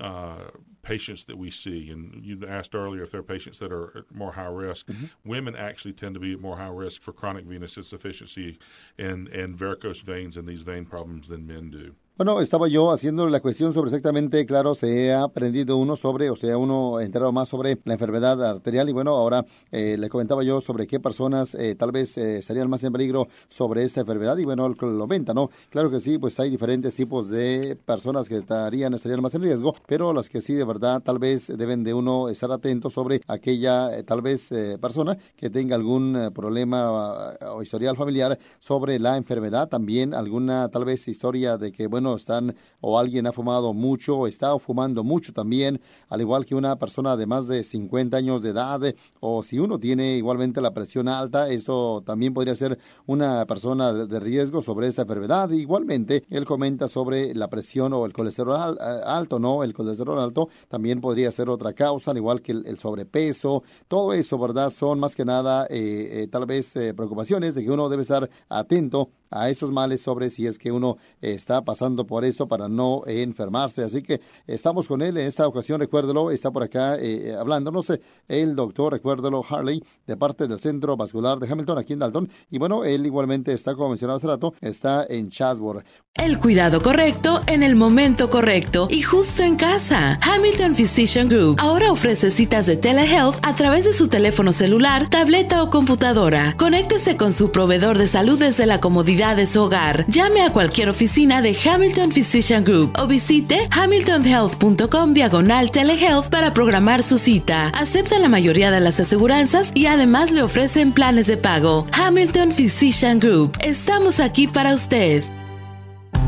uh, 0.00 0.50
patients 0.82 1.24
that 1.24 1.38
we 1.38 1.50
see. 1.50 1.90
And 1.90 2.24
you 2.24 2.46
asked 2.46 2.74
earlier 2.74 3.02
if 3.02 3.10
there 3.10 3.20
are 3.20 3.24
patients 3.24 3.58
that 3.58 3.72
are 3.72 4.04
more 4.12 4.32
high 4.32 4.46
risk. 4.46 4.86
Mm-hmm. 4.86 5.06
Women 5.24 5.56
actually 5.56 5.94
tend 5.94 6.14
to 6.14 6.20
be 6.20 6.34
at 6.34 6.40
more 6.40 6.58
high 6.58 6.68
risk 6.68 7.00
for 7.02 7.12
chronic 7.12 7.44
venous 7.44 7.76
insufficiency 7.76 8.58
and, 8.98 9.28
and 9.28 9.56
varicose 9.56 10.02
veins 10.02 10.36
and 10.36 10.46
these 10.46 10.62
vein 10.62 10.84
problems 10.84 11.28
than 11.28 11.46
men 11.46 11.70
do. 11.70 11.94
Bueno, 12.20 12.42
estaba 12.42 12.68
yo 12.68 12.92
haciendo 12.92 13.26
la 13.28 13.40
cuestión 13.40 13.72
sobre 13.72 13.88
exactamente, 13.88 14.44
claro, 14.44 14.74
se 14.74 15.10
ha 15.10 15.22
aprendido 15.22 15.78
uno 15.78 15.96
sobre, 15.96 16.28
o 16.28 16.36
sea, 16.36 16.58
uno 16.58 17.00
enterado 17.00 17.32
más 17.32 17.48
sobre 17.48 17.78
la 17.86 17.94
enfermedad 17.94 18.44
arterial 18.44 18.90
y 18.90 18.92
bueno, 18.92 19.12
ahora 19.12 19.46
eh, 19.72 19.96
le 19.98 20.10
comentaba 20.10 20.42
yo 20.42 20.60
sobre 20.60 20.86
qué 20.86 21.00
personas 21.00 21.54
eh, 21.54 21.76
tal 21.76 21.92
vez 21.92 22.18
eh, 22.18 22.42
serían 22.42 22.68
más 22.68 22.84
en 22.84 22.92
peligro 22.92 23.26
sobre 23.48 23.84
esta 23.84 24.02
enfermedad 24.02 24.36
y 24.36 24.44
bueno, 24.44 24.68
lo 24.68 25.06
venta, 25.06 25.32
¿no? 25.32 25.48
Claro 25.70 25.90
que 25.90 25.98
sí, 25.98 26.18
pues 26.18 26.38
hay 26.38 26.50
diferentes 26.50 26.94
tipos 26.94 27.30
de 27.30 27.78
personas 27.86 28.28
que 28.28 28.36
estarían, 28.36 28.92
estarían 28.92 29.22
más 29.22 29.34
en 29.34 29.40
riesgo, 29.40 29.74
pero 29.86 30.12
las 30.12 30.28
que 30.28 30.42
sí 30.42 30.52
de 30.52 30.64
verdad 30.64 31.00
tal 31.02 31.18
vez 31.18 31.46
deben 31.46 31.84
de 31.84 31.94
uno 31.94 32.28
estar 32.28 32.52
atento 32.52 32.90
sobre 32.90 33.22
aquella 33.28 34.04
tal 34.04 34.20
vez 34.20 34.50
persona 34.78 35.16
que 35.36 35.48
tenga 35.48 35.74
algún 35.74 36.30
problema 36.34 37.32
o 37.54 37.62
historial 37.62 37.96
familiar 37.96 38.38
sobre 38.58 38.98
la 38.98 39.16
enfermedad, 39.16 39.70
también 39.70 40.12
alguna 40.12 40.68
tal 40.68 40.84
vez 40.84 41.08
historia 41.08 41.56
de 41.56 41.72
que, 41.72 41.86
bueno, 41.86 42.09
están 42.16 42.54
o 42.80 42.98
alguien 42.98 43.26
ha 43.26 43.32
fumado 43.32 43.74
mucho 43.74 44.16
o 44.16 44.26
está 44.26 44.58
fumando 44.58 45.04
mucho 45.04 45.32
también, 45.32 45.80
al 46.08 46.20
igual 46.20 46.46
que 46.46 46.54
una 46.54 46.76
persona 46.76 47.16
de 47.16 47.26
más 47.26 47.48
de 47.48 47.62
50 47.62 48.16
años 48.16 48.42
de 48.42 48.50
edad 48.50 48.80
o 49.20 49.42
si 49.42 49.58
uno 49.58 49.78
tiene 49.78 50.16
igualmente 50.16 50.60
la 50.60 50.72
presión 50.72 51.08
alta, 51.08 51.48
eso 51.48 51.80
o 51.80 52.02
también 52.02 52.34
podría 52.34 52.54
ser 52.54 52.78
una 53.06 53.46
persona 53.46 53.92
de, 53.92 54.20
riesgo 54.20 54.62
sobre 54.62 54.88
esa 54.88 55.02
enfermedad. 55.02 55.50
Igualmente, 55.50 56.24
él 56.30 56.44
comenta 56.44 56.88
sobre 56.88 57.34
la 57.34 57.48
presión 57.48 57.92
o 57.92 58.04
el 58.04 58.12
colesterol 58.12 58.76
alto, 59.04 59.38
¿no? 59.38 59.62
El 59.64 59.72
colesterol 59.72 60.18
alto 60.18 60.48
también 60.68 61.00
podría 61.00 61.32
ser 61.32 61.48
otra 61.48 61.72
causa, 61.72 62.10
al 62.10 62.18
igual 62.18 62.42
que 62.42 62.52
el, 62.52 62.78
sobrepeso. 62.78 63.62
Todo 63.88 64.12
eso, 64.12 64.38
¿verdad? 64.38 64.70
Son 64.70 65.00
más 65.00 65.16
que 65.16 65.24
nada 65.24 65.66
eh, 65.70 66.22
eh, 66.22 66.28
tal 66.28 66.46
vez 66.46 66.76
eh, 66.76 66.94
preocupaciones 66.94 67.54
de 67.54 67.64
que 67.64 67.70
uno 67.70 67.88
debe 67.88 68.02
estar 68.02 68.28
atento 68.48 69.10
a 69.30 69.50
esos 69.50 69.70
males 69.70 70.02
sobre 70.02 70.30
si 70.30 70.46
es 70.46 70.58
que 70.58 70.72
uno 70.72 70.96
está 71.20 71.62
pasando 71.62 72.06
por 72.06 72.24
eso 72.24 72.48
para 72.48 72.68
no 72.68 73.02
enfermarse. 73.06 73.82
Así 73.82 74.02
que 74.02 74.20
estamos 74.46 74.88
con 74.88 75.02
él 75.02 75.16
en 75.16 75.26
esta 75.26 75.46
ocasión, 75.46 75.80
recuérdelo, 75.80 76.30
está 76.30 76.50
por 76.50 76.62
acá 76.62 76.96
eh, 76.98 77.34
hablándonos 77.38 77.92
el 78.28 78.56
doctor, 78.56 78.92
recuérdelo, 78.92 79.44
Harley, 79.48 79.82
de 80.06 80.16
parte 80.16 80.46
del 80.46 80.58
Centro 80.58 80.96
Vascular 80.96 81.38
de 81.38 81.50
Hamilton 81.50 81.78
aquí 81.78 81.92
en 81.92 82.00
Dalton. 82.00 82.30
Y 82.50 82.58
bueno, 82.58 82.84
él 82.84 83.06
igualmente 83.06 83.52
está, 83.52 83.74
como 83.74 83.90
mencionaba 83.90 84.16
hace 84.16 84.26
rato, 84.26 84.54
está 84.60 85.06
en 85.08 85.30
Chatsworth. 85.30 85.84
El 86.16 86.38
cuidado 86.38 86.80
correcto 86.82 87.40
en 87.46 87.62
el 87.62 87.76
momento 87.76 88.28
correcto 88.28 88.88
y 88.90 89.00
justo 89.00 89.42
en 89.42 89.56
casa. 89.56 90.18
Hamilton 90.22 90.74
Physician 90.74 91.28
Group 91.28 91.56
ahora 91.58 91.92
ofrece 91.92 92.30
citas 92.30 92.66
de 92.66 92.76
telehealth 92.76 93.36
a 93.42 93.54
través 93.54 93.84
de 93.84 93.92
su 93.92 94.08
teléfono 94.08 94.52
celular, 94.52 95.08
tableta 95.08 95.62
o 95.62 95.70
computadora. 95.70 96.56
Conéctese 96.58 97.16
con 97.16 97.32
su 97.32 97.52
proveedor 97.52 97.96
de 97.96 98.06
salud 98.06 98.38
desde 98.38 98.66
la 98.66 98.80
comodidad 98.80 99.19
de 99.20 99.46
su 99.46 99.62
hogar. 99.62 100.06
Llame 100.08 100.42
a 100.42 100.50
cualquier 100.50 100.88
oficina 100.88 101.42
de 101.42 101.54
Hamilton 101.54 102.10
Physician 102.10 102.64
Group 102.64 102.92
o 102.98 103.06
visite 103.06 103.68
hamiltonhealth.com 103.70 105.12
diagonal 105.12 105.70
telehealth 105.70 106.30
para 106.30 106.54
programar 106.54 107.02
su 107.02 107.18
cita. 107.18 107.68
Aceptan 107.68 108.22
la 108.22 108.28
mayoría 108.28 108.70
de 108.70 108.80
las 108.80 108.98
aseguranzas 108.98 109.72
y 109.74 109.86
además 109.86 110.30
le 110.30 110.42
ofrecen 110.42 110.92
planes 110.92 111.26
de 111.26 111.36
pago. 111.36 111.86
Hamilton 111.92 112.52
Physician 112.52 113.20
Group. 113.20 113.58
Estamos 113.60 114.20
aquí 114.20 114.46
para 114.46 114.72
usted. 114.72 115.22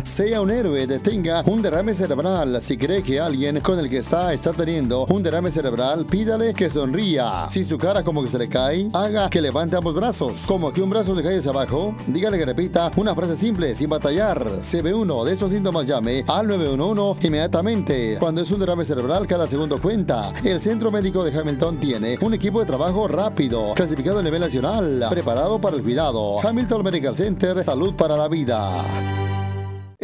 Sea 0.05 0.41
un 0.41 0.51
héroe, 0.51 0.87
detenga 0.87 1.43
un 1.47 1.63
derrame 1.63 1.95
cerebral. 1.95 2.61
Si 2.61 2.77
cree 2.77 3.03
que 3.03 3.21
alguien 3.21 3.61
con 3.61 3.79
el 3.79 3.89
que 3.89 3.99
está 3.99 4.33
está 4.33 4.53
teniendo 4.53 5.07
un 5.07 5.23
derrame 5.23 5.51
cerebral, 5.51 6.07
pídale 6.07 6.53
que 6.53 6.69
sonría. 6.69 7.47
Si 7.49 7.65
su 7.65 7.79
cara 7.79 8.03
como 8.03 8.23
que 8.23 8.29
se 8.29 8.39
le 8.39 8.49
cae, 8.49 8.89
haga 8.93 9.31
que 9.31 9.41
levante 9.41 9.77
ambos 9.77 9.95
brazos. 9.95 10.45
Como 10.47 10.73
que 10.73 10.83
un 10.83 10.91
brazo 10.91 11.15
se 11.15 11.23
cae 11.23 11.39
hacia 11.39 11.51
abajo, 11.51 11.95
dígale 12.07 12.37
que 12.37 12.45
repita 12.45 12.91
una 12.97 13.15
frase 13.15 13.37
simple, 13.37 13.75
sin 13.75 13.89
batallar. 13.89 14.59
Si 14.63 14.81
ve 14.81 14.93
uno 14.93 15.25
de 15.25 15.35
estos 15.35 15.53
síntomas, 15.53 15.87
llame 15.87 16.25
al 16.27 16.49
911 16.49 17.27
inmediatamente. 17.27 18.17
Cuando 18.19 18.41
es 18.41 18.51
un 18.51 18.61
derrame 18.61 18.85
cerebral, 18.85 19.27
cada 19.27 19.47
segundo 19.47 19.81
cuenta. 19.81 20.33
El 20.45 20.61
Centro 20.61 20.91
Médico 20.91 21.25
de 21.25 21.39
Hamilton 21.39 21.79
tiene 21.79 22.19
un 22.21 22.35
equipo 22.35 22.61
de 22.61 22.67
trabajo 22.67 23.07
rápido, 23.07 23.73
clasificado 23.75 24.19
a 24.19 24.23
nivel 24.23 24.41
nacional, 24.41 25.07
preparado 25.09 25.61
para 25.61 25.77
el 25.77 25.83
cuidado. 25.83 26.41
Hamilton 26.47 26.83
Medical 26.83 27.17
Center, 27.17 27.63
salud 27.63 27.95
para 27.95 28.17
la 28.17 28.29
vida. 28.29 29.22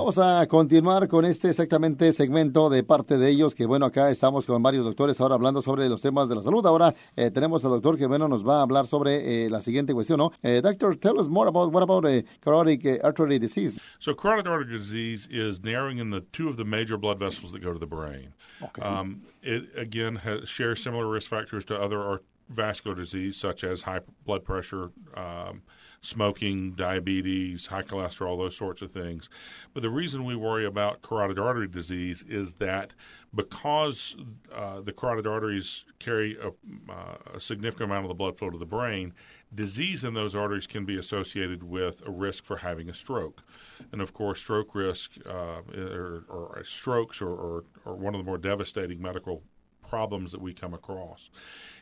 Vamos 0.04 0.18
a 0.18 0.46
continuar 0.48 1.08
con 1.08 1.24
este 1.24 1.48
exactamente 1.48 2.12
segmento 2.12 2.68
de 2.68 2.84
parte 2.84 3.16
de 3.16 3.30
ellos, 3.30 3.54
que 3.54 3.64
bueno, 3.64 3.86
acá 3.86 4.10
estamos 4.10 4.44
con 4.44 4.62
varios 4.62 4.84
doctores 4.84 5.18
ahora 5.18 5.34
hablando 5.34 5.62
sobre 5.62 5.88
los 5.88 6.02
temas 6.02 6.28
de 6.28 6.34
la 6.34 6.42
salud. 6.42 6.66
Ahora 6.66 6.94
eh, 7.16 7.30
tenemos 7.30 7.64
al 7.64 7.70
doctor 7.70 7.96
que 7.96 8.04
bueno 8.04 8.28
nos 8.28 8.46
va 8.46 8.58
a 8.58 8.62
hablar 8.64 8.86
sobre 8.86 9.46
eh, 9.46 9.48
la 9.48 9.62
siguiente 9.62 9.94
cuestión, 9.94 10.18
¿no? 10.18 10.30
Eh, 10.42 10.60
doctor, 10.60 10.94
tell 10.94 11.18
us 11.18 11.30
more 11.30 11.48
about 11.48 11.72
what 11.72 11.82
about 11.82 12.04
uh, 12.04 12.20
carotid 12.42 13.00
artery 13.02 13.38
disease. 13.38 13.80
So 13.98 14.14
carotid 14.14 14.46
artery 14.46 14.76
disease 14.76 15.26
is 15.30 15.64
narrowing 15.64 15.96
in 15.96 16.10
the 16.10 16.20
two 16.32 16.50
of 16.50 16.58
the 16.58 16.66
major 16.66 16.98
blood 16.98 17.18
vessels 17.18 17.52
that 17.52 17.62
go 17.62 17.72
to 17.72 17.78
the 17.78 17.86
brain. 17.86 18.34
Okay. 18.62 18.82
Um, 18.82 19.22
it 19.42 19.70
again 19.74 20.16
has, 20.16 20.46
shares 20.46 20.82
similar 20.82 21.08
risk 21.08 21.30
factors 21.30 21.64
to 21.64 21.80
other 21.80 22.20
vascular 22.50 22.94
disease, 22.94 23.38
such 23.38 23.64
as 23.64 23.84
high 23.84 24.00
blood 24.26 24.44
pressure. 24.44 24.90
Um, 25.16 25.62
smoking, 26.04 26.72
diabetes, 26.72 27.66
high 27.66 27.82
cholesterol, 27.82 28.38
those 28.38 28.56
sorts 28.56 28.82
of 28.82 28.92
things. 28.92 29.28
But 29.72 29.82
the 29.82 29.90
reason 29.90 30.24
we 30.24 30.36
worry 30.36 30.66
about 30.66 31.02
carotid 31.02 31.38
artery 31.38 31.68
disease 31.68 32.22
is 32.28 32.54
that 32.54 32.92
because 33.34 34.14
uh, 34.54 34.80
the 34.80 34.92
carotid 34.92 35.26
arteries 35.26 35.84
carry 35.98 36.36
a, 36.36 36.48
uh, 36.92 37.16
a, 37.34 37.40
significant 37.40 37.90
amount 37.90 38.04
of 38.04 38.08
the 38.08 38.14
blood 38.14 38.38
flow 38.38 38.50
to 38.50 38.58
the 38.58 38.66
brain, 38.66 39.12
disease 39.54 40.04
in 40.04 40.14
those 40.14 40.34
arteries 40.34 40.66
can 40.66 40.84
be 40.84 40.96
associated 40.96 41.62
with 41.62 42.06
a 42.06 42.10
risk 42.10 42.44
for 42.44 42.58
having 42.58 42.88
a 42.88 42.94
stroke. 42.94 43.42
And 43.90 44.00
of 44.00 44.12
course, 44.12 44.40
stroke 44.40 44.74
risk 44.74 45.12
uh, 45.26 45.62
or, 45.76 46.24
or, 46.28 46.62
strokes 46.64 47.20
are, 47.22 47.32
are, 47.32 47.64
are 47.86 47.94
one 47.94 48.14
of 48.14 48.18
the 48.18 48.24
more 48.24 48.38
devastating 48.38 49.00
medical 49.00 49.42
problems 49.88 50.32
that 50.32 50.40
we 50.40 50.52
come 50.52 50.74
across. 50.74 51.30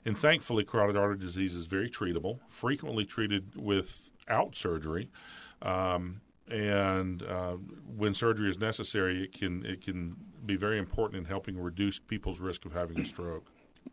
And 0.05 0.17
thankfully, 0.17 0.65
carotid 0.65 0.97
artery 0.97 1.19
disease 1.19 1.55
is 1.55 1.67
very 1.67 1.91
treatable, 1.91 2.41
frequently 2.49 3.05
treated 3.05 3.57
with 3.57 4.12
out 4.29 4.55
surgery. 4.55 5.09
Um, 5.63 6.21
and 6.49 7.23
uh, 7.23 7.57
when 7.97 8.15
surgery 8.15 8.51
is 8.51 8.59
necessary, 8.59 9.25
it 9.25 9.33
can 9.33 9.65
it 9.65 9.81
can 9.81 10.17
be 10.45 10.57
very 10.57 10.79
important 10.79 11.19
in 11.19 11.25
helping 11.25 11.59
reduce 11.59 11.99
people's 11.99 12.41
risk 12.41 12.65
of 12.65 12.73
having 12.73 13.01
a 13.01 13.07
stroke. 13.07 13.47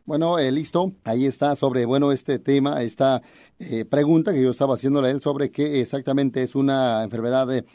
Bueno, 0.06 0.38
eh, 0.38 0.52
listo. 0.52 0.94
Ahí 1.04 1.26
está 1.26 1.56
sobre, 1.56 1.86
bueno, 1.86 2.12
este 2.12 2.40
tema, 2.40 2.82
esta 2.82 3.22
eh, 3.60 3.86
pregunta 3.86 4.34
que 4.34 4.42
yo 4.42 4.50
estaba 4.52 4.76
haciéndole 4.76 5.08
a 5.08 5.12
él 5.12 5.22
sobre 5.22 5.52
qué 5.52 5.82
exactamente 5.82 6.42
es 6.44 6.56
una 6.56 7.04
enfermedad 7.04 7.48
de 7.48 7.66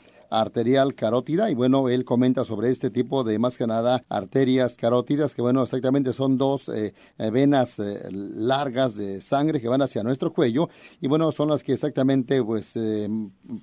arterial 0.40 0.94
carótida. 0.94 1.50
Y 1.50 1.54
bueno, 1.54 1.88
él 1.88 2.04
comenta 2.04 2.44
sobre 2.44 2.70
este 2.70 2.90
tipo 2.90 3.24
de 3.24 3.38
más 3.38 3.56
que 3.56 3.66
nada 3.66 4.02
arterias 4.08 4.76
carótidas 4.76 5.34
que 5.34 5.42
bueno, 5.42 5.62
exactamente 5.62 6.12
son 6.12 6.38
dos 6.38 6.68
eh, 6.68 6.94
eh, 7.18 7.30
venas 7.30 7.78
eh, 7.78 8.08
largas 8.10 8.96
de 8.96 9.20
sangre 9.20 9.60
que 9.60 9.68
van 9.68 9.82
hacia 9.82 10.02
nuestro 10.02 10.32
cuello. 10.32 10.68
Y 11.00 11.08
bueno, 11.08 11.32
son 11.32 11.48
las 11.48 11.62
que 11.62 11.72
exactamente 11.72 12.42
pues 12.42 12.74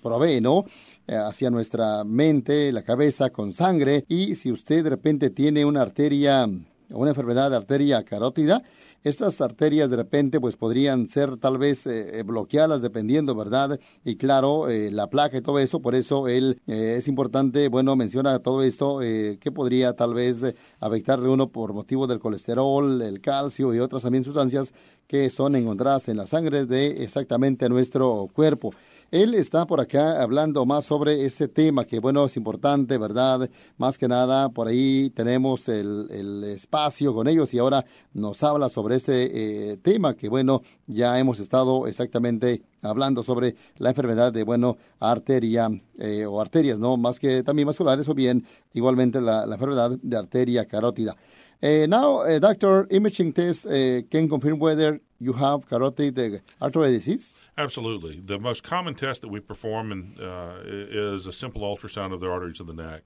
proveen, 0.02 0.44
¿no? 0.44 0.66
hacia 1.08 1.50
nuestra 1.50 2.04
mente, 2.04 2.72
la 2.72 2.84
cabeza 2.84 3.30
con 3.30 3.54
sangre. 3.54 4.06
Y 4.08 4.36
si 4.36 4.52
usted 4.52 4.84
de 4.84 4.92
repente 4.92 5.30
tiene 5.30 5.66
una 5.66 5.82
arteria, 5.82 6.48
una 6.90 7.10
enfermedad 7.10 7.50
de 7.50 7.58
arteria 7.58 8.04
carótida, 8.04 8.64
estas 9.04 9.42
arterias 9.42 9.90
de 9.90 9.96
repente 9.98 10.40
pues 10.40 10.56
podrían 10.56 11.08
ser 11.08 11.38
tal 11.38 11.58
vez 11.58 11.88
eh, 11.88 12.20
eh, 12.20 12.24
bloqueadas 12.24 12.82
dependiendo, 12.82 13.36
¿verdad? 13.36 13.80
Y 14.06 14.16
claro, 14.16 14.70
eh, 14.70 14.92
la 14.92 15.08
placa 15.08 15.38
y 15.38 15.42
todo 15.42 15.60
eso, 15.60 15.82
por 15.82 15.96
eso 15.96 16.28
él 16.28 16.62
es 16.68 17.08
importante, 17.08 17.68
bueno, 17.70 17.96
menciona 17.96 18.40
todo 18.40 18.64
esto 18.64 19.00
que 19.00 19.52
podría 19.54 19.94
tal 19.94 20.14
vez 20.14 20.44
afectarle 20.80 21.30
uno 21.30 21.50
por 21.50 21.74
motivo 21.74 22.08
del 22.08 22.20
colesterol, 22.20 23.02
el 23.02 23.22
calcio 23.22 23.74
y 23.74 23.80
otras 23.80 24.04
también 24.04 24.24
sustancias 24.24 24.74
que 25.08 25.30
son 25.30 25.56
encontradas 25.56 26.08
en 26.08 26.18
la 26.18 26.28
sangre 26.28 26.66
de 26.66 27.04
exactamente 27.04 27.68
nuestro 27.70 28.30
cuerpo. 28.34 28.74
Él 29.12 29.34
está 29.34 29.68
por 29.68 29.82
acá 29.82 30.22
hablando 30.22 30.66
más 30.66 30.86
sobre 30.86 31.26
este 31.26 31.50
tema 31.50 31.84
que, 31.84 32.00
bueno, 32.00 32.24
es 32.24 32.38
importante, 32.38 32.98
¿verdad? 32.98 33.50
Más 33.78 33.98
que 33.98 34.08
nada, 34.08 34.48
por 34.48 34.70
ahí 34.70 35.10
tenemos 35.10 35.68
el, 35.68 36.46
espacio 36.46 37.14
con 37.14 37.28
ellos 37.28 37.54
y 37.54 37.60
ahora 37.60 37.84
nos 38.14 38.42
habla 38.42 38.70
sobre 38.70 38.96
este 38.96 39.72
eh, 39.72 39.76
tema 39.76 40.16
que, 40.16 40.30
bueno, 40.30 40.62
ya 40.88 41.20
hemos 41.20 41.42
estado 41.42 41.88
exactamente 41.88 42.62
hablando 42.82 43.22
sobre 43.22 43.58
la 43.76 43.90
enfermedad 43.90 44.32
de, 44.32 44.44
bueno, 44.44 44.78
arteria 45.02 45.70
eh, 46.00 46.26
o 46.26 46.40
arterias, 46.40 46.80
¿no? 46.80 46.96
Más 46.96 47.20
que 47.20 47.44
también 47.44 47.66
vasculares 47.66 48.08
o 48.08 48.14
bien 48.14 48.46
igualmente 48.72 49.20
la, 49.20 49.46
la 49.46 49.56
enfermedad 49.56 49.92
de 50.02 50.16
arteria 50.16 50.64
carótida. 50.64 51.18
Uh, 51.62 51.86
now, 51.86 52.22
uh, 52.22 52.40
doctor, 52.40 52.88
imaging 52.90 53.34
test 53.34 53.66
uh, 53.66 54.02
can 54.10 54.30
confirm 54.30 54.58
whether 54.58 55.02
you 55.20 55.34
have 55.34 55.68
carotid 55.68 56.42
artery 56.62 56.92
disease? 56.92 57.41
Absolutely. 57.58 58.22
The 58.24 58.40
most 58.40 58.64
common 58.64 58.96
test 58.96 59.22
that 59.22 59.28
we 59.28 59.40
perform 59.40 59.92
in, 59.92 60.18
uh, 60.20 60.62
is 60.66 61.28
a 61.28 61.34
simple 61.34 61.62
ultrasound 61.62 62.14
of 62.14 62.20
the 62.20 62.30
arteries 62.30 62.60
of 62.60 62.68
the 62.68 62.74
neck. 62.74 63.04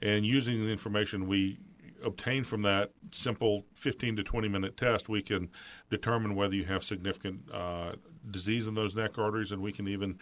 And 0.00 0.24
using 0.24 0.64
the 0.64 0.70
information 0.70 1.26
we 1.26 1.58
obtain 2.04 2.44
from 2.44 2.62
that 2.62 2.92
simple 3.10 3.64
15 3.74 4.16
to 4.16 4.22
20 4.22 4.48
minute 4.48 4.76
test, 4.76 5.08
we 5.08 5.22
can 5.22 5.48
determine 5.90 6.34
whether 6.34 6.54
you 6.54 6.64
have 6.64 6.82
significant 6.84 7.40
uh, 7.52 7.92
disease 8.30 8.68
in 8.68 8.74
those 8.74 8.94
neck 8.94 9.18
arteries, 9.18 9.52
and 9.52 9.60
we 9.60 9.72
can 9.72 9.88
even 9.88 10.18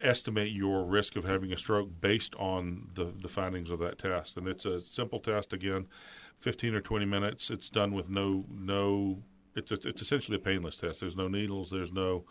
estimate 0.00 0.52
your 0.52 0.84
risk 0.84 1.16
of 1.16 1.24
having 1.24 1.52
a 1.52 1.58
stroke 1.58 1.88
based 2.00 2.34
on 2.36 2.88
the, 2.94 3.12
the 3.20 3.28
findings 3.28 3.70
of 3.70 3.78
that 3.78 3.98
test. 3.98 4.36
And 4.36 4.48
it's 4.48 4.64
a 4.64 4.80
simple 4.80 5.20
test, 5.20 5.52
again, 5.52 5.86
15 6.38 6.74
or 6.74 6.80
20 6.80 7.06
minutes. 7.06 7.50
It's 7.50 7.70
done 7.70 7.92
with 7.92 8.08
no 8.08 8.44
no 8.50 9.22
it's 9.54 9.72
it's 9.72 10.02
essentially 10.02 10.36
a 10.36 10.40
painless 10.40 10.76
test. 10.78 11.00
There's 11.00 11.16
no 11.16 11.28
needles, 11.28 11.70
there's 11.70 11.92
no 11.92 12.24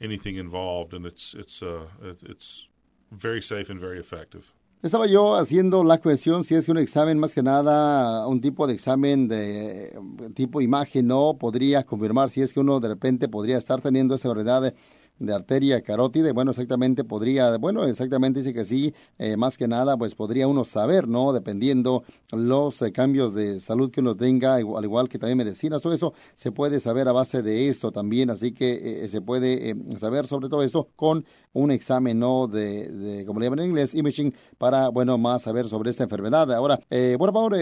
anything 0.00 0.36
involved, 0.36 0.94
and 0.94 1.06
it's 1.06 1.34
it's 1.34 1.62
uh, 1.62 1.86
it's 2.22 2.68
very 3.10 3.40
safe 3.40 3.70
and 3.70 3.80
very 3.80 3.98
effective. 3.98 4.52
Estaba 4.82 5.06
yo 5.06 5.34
haciendo 5.36 5.82
la 5.84 5.98
cuestión 5.98 6.44
si 6.44 6.54
es 6.54 6.66
que 6.66 6.70
un 6.70 6.78
examen, 6.78 7.18
más 7.18 7.32
que 7.32 7.42
nada, 7.42 8.26
un 8.28 8.40
tipo 8.40 8.66
de 8.66 8.74
examen 8.74 9.26
de 9.26 9.98
tipo 10.34 10.60
imagen, 10.60 11.06
no 11.06 11.36
podría 11.38 11.82
confirmar 11.82 12.28
si 12.28 12.42
es 12.42 12.52
que 12.52 12.60
uno 12.60 12.78
de 12.78 12.88
repente 12.88 13.26
podría 13.26 13.56
estar 13.56 13.80
teniendo 13.80 14.14
esa 14.14 14.28
verdad 14.28 14.74
de 15.18 15.34
arteria 15.34 15.80
carótida. 15.82 16.32
Bueno, 16.32 16.50
exactamente 16.50 17.04
podría, 17.04 17.56
bueno, 17.58 17.84
exactamente 17.84 18.40
dice 18.40 18.52
que 18.52 18.64
sí, 18.64 18.94
eh, 19.18 19.36
más 19.36 19.56
que 19.56 19.68
nada, 19.68 19.96
pues 19.96 20.14
podría 20.14 20.48
uno 20.48 20.64
saber, 20.64 21.08
¿no? 21.08 21.32
Dependiendo 21.32 22.04
los 22.32 22.82
eh, 22.82 22.92
cambios 22.92 23.34
de 23.34 23.60
salud 23.60 23.90
que 23.90 24.00
uno 24.00 24.16
tenga, 24.16 24.54
al 24.56 24.84
igual 24.84 25.08
que 25.08 25.18
también 25.18 25.38
medicinas, 25.38 25.82
todo 25.82 25.92
eso 25.92 26.12
se 26.34 26.52
puede 26.52 26.80
saber 26.80 27.08
a 27.08 27.12
base 27.12 27.42
de 27.42 27.68
esto 27.68 27.92
también, 27.92 28.30
así 28.30 28.52
que 28.52 29.04
eh, 29.04 29.08
se 29.08 29.20
puede 29.20 29.74
saber 29.98 30.26
sobre 30.26 30.48
todo 30.48 30.62
eso 30.62 30.88
con 30.96 31.24
un 31.52 31.70
examen, 31.70 32.18
¿no? 32.18 32.46
De, 32.46 32.88
de, 32.88 33.24
como 33.24 33.40
le 33.40 33.46
llaman 33.46 33.60
en 33.60 33.70
inglés, 33.70 33.94
imaging, 33.94 34.34
para, 34.58 34.90
bueno, 34.90 35.16
más 35.16 35.42
saber 35.42 35.66
sobre 35.68 35.90
esta 35.90 36.04
enfermedad. 36.04 36.52
Ahora, 36.52 36.78
what 37.18 37.28
about 37.28 37.52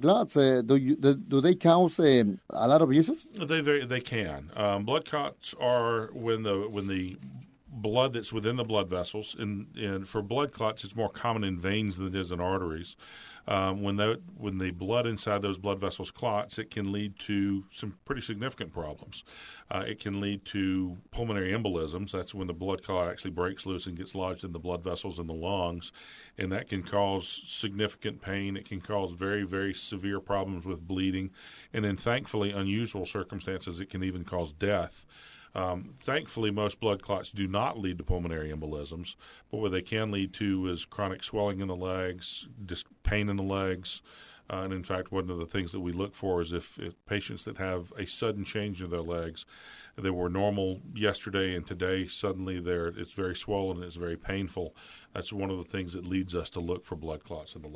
bloods? 0.00 0.34
do, 0.64 0.78
do, 1.14 1.40
they 1.40 1.54
cause 1.54 1.98
a 1.98 2.68
lot 2.68 2.82
of 2.82 2.92
uses? 2.92 3.28
They, 3.34 3.60
they, 3.60 3.84
they 3.84 4.00
can. 4.00 4.50
Um, 4.54 4.84
blood 4.84 5.04
clots 5.04 5.54
are 5.60 6.10
when 6.12 6.42
the 6.42 6.68
when 6.76 6.88
the 6.88 7.16
blood 7.68 8.12
that's 8.12 8.32
within 8.32 8.56
the 8.56 8.64
blood 8.64 8.88
vessels. 8.88 9.34
And, 9.38 9.74
and 9.76 10.08
for 10.08 10.22
blood 10.22 10.52
clots, 10.52 10.84
it's 10.84 10.94
more 10.94 11.08
common 11.08 11.42
in 11.42 11.58
veins 11.58 11.96
than 11.96 12.08
it 12.08 12.14
is 12.14 12.30
in 12.30 12.40
arteries. 12.40 12.96
Um, 13.48 13.82
when 13.82 13.94
the 13.94 14.20
when 14.36 14.58
the 14.58 14.72
blood 14.72 15.06
inside 15.06 15.40
those 15.40 15.56
blood 15.56 15.78
vessels 15.78 16.10
clots, 16.10 16.58
it 16.58 16.68
can 16.68 16.90
lead 16.90 17.16
to 17.20 17.64
some 17.70 17.96
pretty 18.04 18.20
significant 18.20 18.72
problems. 18.72 19.22
Uh, 19.70 19.84
it 19.86 20.00
can 20.00 20.20
lead 20.20 20.44
to 20.46 20.96
pulmonary 21.12 21.52
embolisms. 21.52 22.10
That's 22.10 22.34
when 22.34 22.48
the 22.48 22.52
blood 22.52 22.82
clot 22.82 23.08
actually 23.08 23.30
breaks 23.30 23.64
loose 23.64 23.86
and 23.86 23.96
gets 23.96 24.16
lodged 24.16 24.42
in 24.42 24.50
the 24.50 24.58
blood 24.58 24.82
vessels 24.82 25.20
in 25.20 25.28
the 25.28 25.32
lungs, 25.32 25.92
and 26.36 26.50
that 26.50 26.68
can 26.68 26.82
cause 26.82 27.28
significant 27.28 28.20
pain. 28.20 28.56
It 28.56 28.68
can 28.68 28.80
cause 28.80 29.12
very 29.12 29.44
very 29.44 29.72
severe 29.72 30.18
problems 30.18 30.66
with 30.66 30.84
bleeding, 30.84 31.30
and 31.72 31.86
in 31.86 31.96
thankfully 31.96 32.50
unusual 32.50 33.06
circumstances, 33.06 33.78
it 33.78 33.90
can 33.90 34.02
even 34.02 34.24
cause 34.24 34.52
death. 34.52 35.06
Um, 35.56 35.94
thankfully, 36.02 36.50
most 36.50 36.80
blood 36.80 37.02
clots 37.02 37.30
do 37.30 37.48
not 37.48 37.78
lead 37.78 37.96
to 37.96 38.04
pulmonary 38.04 38.52
embolisms, 38.52 39.16
but 39.50 39.56
what 39.56 39.72
they 39.72 39.80
can 39.80 40.10
lead 40.10 40.34
to 40.34 40.68
is 40.68 40.84
chronic 40.84 41.24
swelling 41.24 41.60
in 41.60 41.68
the 41.68 41.74
legs, 41.74 42.46
pain 43.02 43.30
in 43.30 43.36
the 43.36 43.42
legs. 43.42 44.02
Uh, 44.48 44.58
and 44.58 44.72
in 44.72 44.84
fact, 44.84 45.10
one 45.10 45.30
of 45.30 45.38
the 45.38 45.46
things 45.46 45.72
that 45.72 45.80
we 45.80 45.92
look 45.92 46.14
for 46.14 46.42
is 46.42 46.52
if, 46.52 46.78
if 46.78 46.94
patients 47.06 47.44
that 47.44 47.56
have 47.56 47.90
a 47.98 48.06
sudden 48.06 48.44
change 48.44 48.82
in 48.82 48.90
their 48.90 49.00
legs, 49.00 49.46
they 49.96 50.10
were 50.10 50.28
normal 50.28 50.80
yesterday 50.94 51.56
and 51.56 51.66
today 51.66 52.06
suddenly 52.06 52.60
they're 52.60 52.88
it's 52.88 53.12
very 53.12 53.34
swollen, 53.34 53.78
and 53.78 53.86
it's 53.86 53.96
very 53.96 54.16
painful. 54.16 54.76
That's 55.16 55.32
one 55.32 55.50
of 55.50 55.56
the 55.56 55.64
things 55.64 55.94
that 55.94 56.04
leads 56.04 56.34
us 56.34 56.50
to 56.50 56.60
look 56.60 56.84
for 56.84 56.94
blood 56.94 57.24
clots 57.24 57.56
in 57.56 57.62
the. 57.62 57.68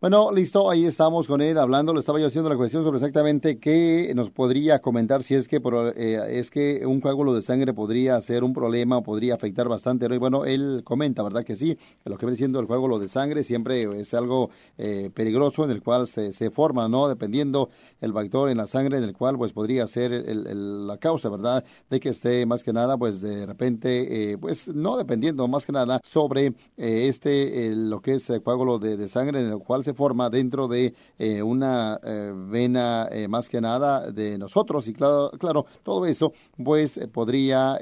Bueno, 0.00 0.32
listo, 0.32 0.68
ahí 0.68 0.86
estamos 0.86 1.28
con 1.28 1.40
él 1.40 1.56
hablando. 1.56 1.94
Le 1.94 2.00
estaba 2.00 2.18
yo 2.18 2.26
haciendo 2.26 2.50
la 2.50 2.56
cuestión 2.56 2.82
sobre 2.82 2.96
exactamente 2.96 3.60
qué 3.60 4.12
nos 4.16 4.30
podría 4.30 4.80
comentar 4.80 5.22
si 5.22 5.36
es 5.36 5.46
que 5.46 5.60
por, 5.60 5.94
eh, 5.96 6.38
es 6.40 6.50
que 6.50 6.84
un 6.84 7.00
coágulo 7.00 7.32
de 7.32 7.42
sangre 7.42 7.74
podría 7.74 8.20
ser 8.20 8.42
un 8.42 8.52
problema 8.52 8.98
o 8.98 9.02
podría 9.04 9.34
afectar 9.34 9.68
bastante. 9.68 10.12
Y 10.12 10.18
bueno, 10.18 10.44
él 10.44 10.82
comenta, 10.82 11.22
¿verdad? 11.22 11.44
Que 11.44 11.54
sí, 11.54 11.78
lo 12.04 12.18
que 12.18 12.26
viene 12.26 12.36
siendo 12.36 12.58
el 12.58 12.66
coágulo 12.66 12.98
de 12.98 13.06
sangre 13.06 13.44
siempre 13.44 13.82
es 14.00 14.12
algo 14.12 14.50
eh, 14.76 15.10
peligroso 15.14 15.62
en 15.62 15.70
el 15.70 15.82
cual 15.82 16.08
se, 16.08 16.32
se, 16.32 16.50
forma, 16.50 16.88
¿no? 16.88 17.06
Dependiendo 17.06 17.70
el 18.00 18.12
factor 18.12 18.50
en 18.50 18.56
la 18.56 18.66
sangre 18.66 18.98
en 18.98 19.04
el 19.04 19.12
cual 19.12 19.38
pues 19.38 19.52
podría 19.52 19.86
ser 19.86 20.12
el, 20.12 20.48
el, 20.48 20.88
la 20.88 20.98
causa, 20.98 21.28
¿verdad? 21.28 21.64
De 21.88 22.00
que 22.00 22.08
esté 22.08 22.44
más 22.46 22.64
que 22.64 22.72
nada, 22.72 22.98
pues 22.98 23.20
de 23.20 23.46
repente, 23.46 24.32
eh, 24.32 24.38
pues 24.38 24.66
no 24.66 24.96
dependiendo 24.96 25.46
más 25.46 25.66
que 25.66 25.70
nada 25.70 26.00
sobre 26.02 26.54
eh, 26.82 27.08
este, 27.08 27.74
lo 27.74 28.00
que 28.00 28.14
es 28.14 28.30
el 28.30 28.42
coágulo 28.42 28.78
de, 28.78 29.06
sangre, 29.06 29.40
en 29.40 29.48
el 29.48 29.58
cual 29.58 29.84
se 29.84 29.92
forma 29.92 30.30
dentro 30.30 30.66
de 30.66 30.94
eh, 31.18 31.42
una 31.42 32.00
eh, 32.02 32.32
vena 32.34 33.06
más 33.28 33.50
que 33.50 33.60
nada 33.60 34.10
de 34.10 34.38
nosotros. 34.38 34.88
Y 34.88 34.94
claro, 34.94 35.30
claro 35.38 35.66
todo 35.82 36.06
eso 36.06 36.32
pues 36.64 36.98
podría 37.12 37.78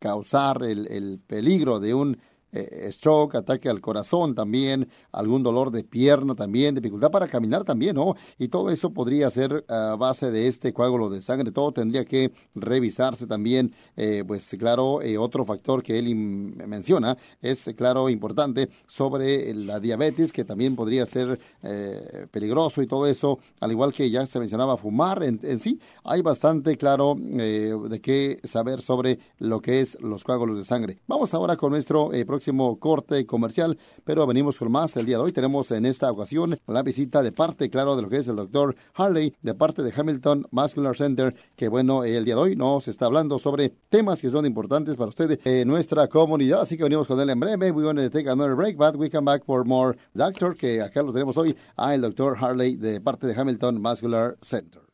causar 0.00 0.64
el, 0.64 0.88
el 0.88 1.20
peligro 1.24 1.78
de 1.78 1.94
un 1.94 2.18
eh, 2.54 2.88
stroke, 2.92 3.34
ataque 3.34 3.68
al 3.68 3.80
corazón 3.80 4.32
también, 4.34 4.88
algún 5.10 5.42
dolor 5.42 5.72
de 5.72 5.82
pierna 5.82 6.36
también, 6.36 6.76
dificultad 6.76 7.10
para 7.10 7.26
caminar 7.26 7.64
también, 7.64 7.96
¿no? 7.96 8.14
Y 8.38 8.46
todo 8.46 8.70
eso 8.70 8.90
podría 8.90 9.28
ser 9.28 9.64
a 9.68 9.96
base 9.96 10.30
de 10.30 10.46
este 10.46 10.72
coágulo 10.72 11.10
de 11.10 11.20
sangre. 11.20 11.50
Todo 11.50 11.72
tendría 11.72 12.04
que 12.04 12.32
revisarse 12.54 13.26
también, 13.26 13.74
eh, 13.96 14.22
pues 14.24 14.54
claro, 14.56 15.02
eh, 15.02 15.18
otro 15.18 15.44
factor 15.44 15.82
que 15.82 15.98
él 15.98 16.14
menciona 16.14 17.18
es, 17.42 17.68
claro, 17.76 18.08
importante 18.08 18.68
sobre 18.86 19.52
la 19.52 19.80
diabetes, 19.80 20.32
que 20.32 20.44
también 20.44 20.76
podría 20.76 21.06
ser 21.06 21.40
peligroso 22.30 22.82
y 22.82 22.86
todo 22.86 23.06
eso, 23.06 23.38
al 23.60 23.72
igual 23.72 23.92
que 23.92 24.08
ya 24.10 24.26
se 24.26 24.38
mencionaba 24.38 24.76
fumar 24.76 25.22
en, 25.24 25.40
en 25.42 25.58
sí, 25.58 25.80
hay 26.04 26.22
bastante, 26.22 26.76
claro, 26.76 27.16
de 27.18 28.00
qué 28.00 28.38
saber 28.44 28.80
sobre 28.80 29.18
lo 29.38 29.60
que 29.60 29.80
es 29.80 29.98
los 30.00 30.22
coágulos 30.22 30.58
de 30.58 30.64
sangre. 30.64 30.98
Vamos 31.08 31.34
ahora 31.34 31.56
con 31.56 31.72
nuestro 31.72 32.10
próximo 32.26 32.43
corte 32.78 33.26
comercial, 33.26 33.78
pero 34.04 34.26
venimos 34.26 34.58
con 34.58 34.70
más 34.70 34.96
el 34.96 35.06
día 35.06 35.16
de 35.16 35.24
hoy. 35.24 35.32
Tenemos 35.32 35.70
en 35.70 35.86
esta 35.86 36.10
ocasión 36.10 36.58
la 36.66 36.82
visita 36.82 37.22
de 37.22 37.32
parte, 37.32 37.70
claro, 37.70 37.96
de 37.96 38.02
lo 38.02 38.08
que 38.08 38.18
es 38.18 38.28
el 38.28 38.36
doctor 38.36 38.76
Harley, 38.94 39.34
de 39.42 39.54
parte 39.54 39.82
de 39.82 39.92
Hamilton 39.94 40.46
Muscular 40.50 40.96
Center, 40.96 41.34
que 41.56 41.68
bueno, 41.68 42.04
el 42.04 42.24
día 42.24 42.34
de 42.34 42.40
hoy 42.40 42.56
nos 42.56 42.88
está 42.88 43.06
hablando 43.06 43.38
sobre 43.38 43.70
temas 43.88 44.20
que 44.20 44.30
son 44.30 44.46
importantes 44.46 44.96
para 44.96 45.08
ustedes 45.08 45.38
en 45.44 45.68
nuestra 45.68 46.08
comunidad, 46.08 46.62
así 46.62 46.76
que 46.76 46.84
venimos 46.84 47.06
con 47.06 47.20
él 47.20 47.30
en 47.30 47.40
breve. 47.40 47.70
We 47.70 47.84
want 47.84 47.98
to 47.98 48.10
take 48.10 48.28
another 48.28 48.54
break, 48.54 48.76
but 48.76 48.96
we 48.96 49.10
come 49.10 49.24
back 49.24 49.44
for 49.44 49.64
more 49.64 49.96
doctor, 50.12 50.56
que 50.56 50.80
acá 50.80 51.02
lo 51.02 51.12
tenemos 51.12 51.36
hoy, 51.36 51.56
a 51.76 51.94
el 51.94 52.00
doctor 52.00 52.36
Harley 52.38 52.76
de 52.76 53.00
parte 53.00 53.26
de 53.26 53.34
Hamilton 53.34 53.80
Muscular 53.80 54.36
Center. 54.40 54.93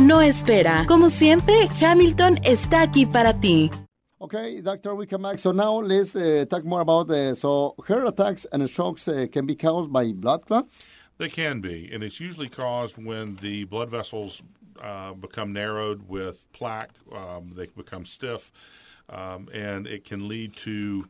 no 0.00 0.20
espera. 0.20 0.84
Como 0.86 1.10
siempre, 1.10 1.68
Hamilton 1.80 2.38
está 2.44 2.82
aquí 2.82 3.04
para 3.06 3.40
ti. 3.40 3.70
Okay, 4.20 4.60
Doctor, 4.60 4.94
we 4.94 5.06
come 5.06 5.22
back. 5.22 5.38
So 5.38 5.52
now 5.52 5.80
let's 5.80 6.16
uh, 6.16 6.44
talk 6.48 6.64
more 6.64 6.80
about 6.80 7.08
the 7.08 7.34
so 7.34 7.74
heart 7.86 8.06
attacks 8.06 8.46
and 8.52 8.68
strokes 8.68 9.08
uh, 9.08 9.26
can 9.30 9.44
be 9.46 9.54
caused 9.54 9.92
by 9.92 10.12
blood 10.12 10.46
clots. 10.46 10.86
They 11.18 11.28
can 11.28 11.60
be, 11.60 11.90
and 11.92 12.02
it's 12.02 12.20
usually 12.20 12.48
caused 12.48 12.96
when 12.96 13.36
the 13.36 13.64
blood 13.64 13.90
vessels 13.90 14.42
uh, 14.80 15.14
become 15.14 15.52
narrowed 15.52 16.08
with 16.08 16.50
plaque. 16.52 16.90
Um, 17.12 17.52
they 17.56 17.66
become 17.66 18.04
stiff, 18.04 18.52
um, 19.08 19.48
and 19.52 19.86
it 19.86 20.04
can 20.04 20.28
lead 20.28 20.56
to 20.58 21.08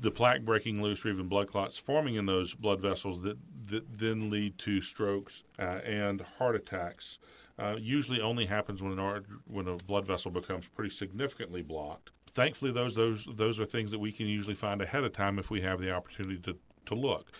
the 0.00 0.10
plaque 0.10 0.42
breaking 0.42 0.82
loose 0.82 1.04
or 1.04 1.10
even 1.10 1.28
blood 1.28 1.48
clots 1.48 1.78
forming 1.78 2.14
in 2.14 2.26
those 2.26 2.54
blood 2.54 2.80
vessels 2.80 3.22
that, 3.22 3.38
that 3.68 3.98
then 3.98 4.30
lead 4.30 4.58
to 4.58 4.80
strokes 4.80 5.44
uh, 5.58 5.80
and 5.84 6.22
heart 6.38 6.56
attacks. 6.56 7.18
Uh, 7.60 7.76
usually 7.78 8.22
only 8.22 8.46
happens 8.46 8.82
when 8.82 8.92
an 8.92 8.98
art, 8.98 9.26
when 9.46 9.68
a 9.68 9.76
blood 9.76 10.06
vessel 10.06 10.30
becomes 10.30 10.66
pretty 10.68 10.88
significantly 10.88 11.60
blocked. 11.60 12.10
Thankfully, 12.28 12.72
those 12.72 12.94
those 12.94 13.26
those 13.34 13.60
are 13.60 13.66
things 13.66 13.90
that 13.90 13.98
we 13.98 14.12
can 14.12 14.26
usually 14.26 14.54
find 14.54 14.80
ahead 14.80 15.04
of 15.04 15.12
time 15.12 15.38
if 15.38 15.50
we 15.50 15.60
have 15.60 15.80
the 15.80 15.92
opportunity 15.92 16.38
to 16.38 16.56
to 16.86 16.94
look. 16.94 17.30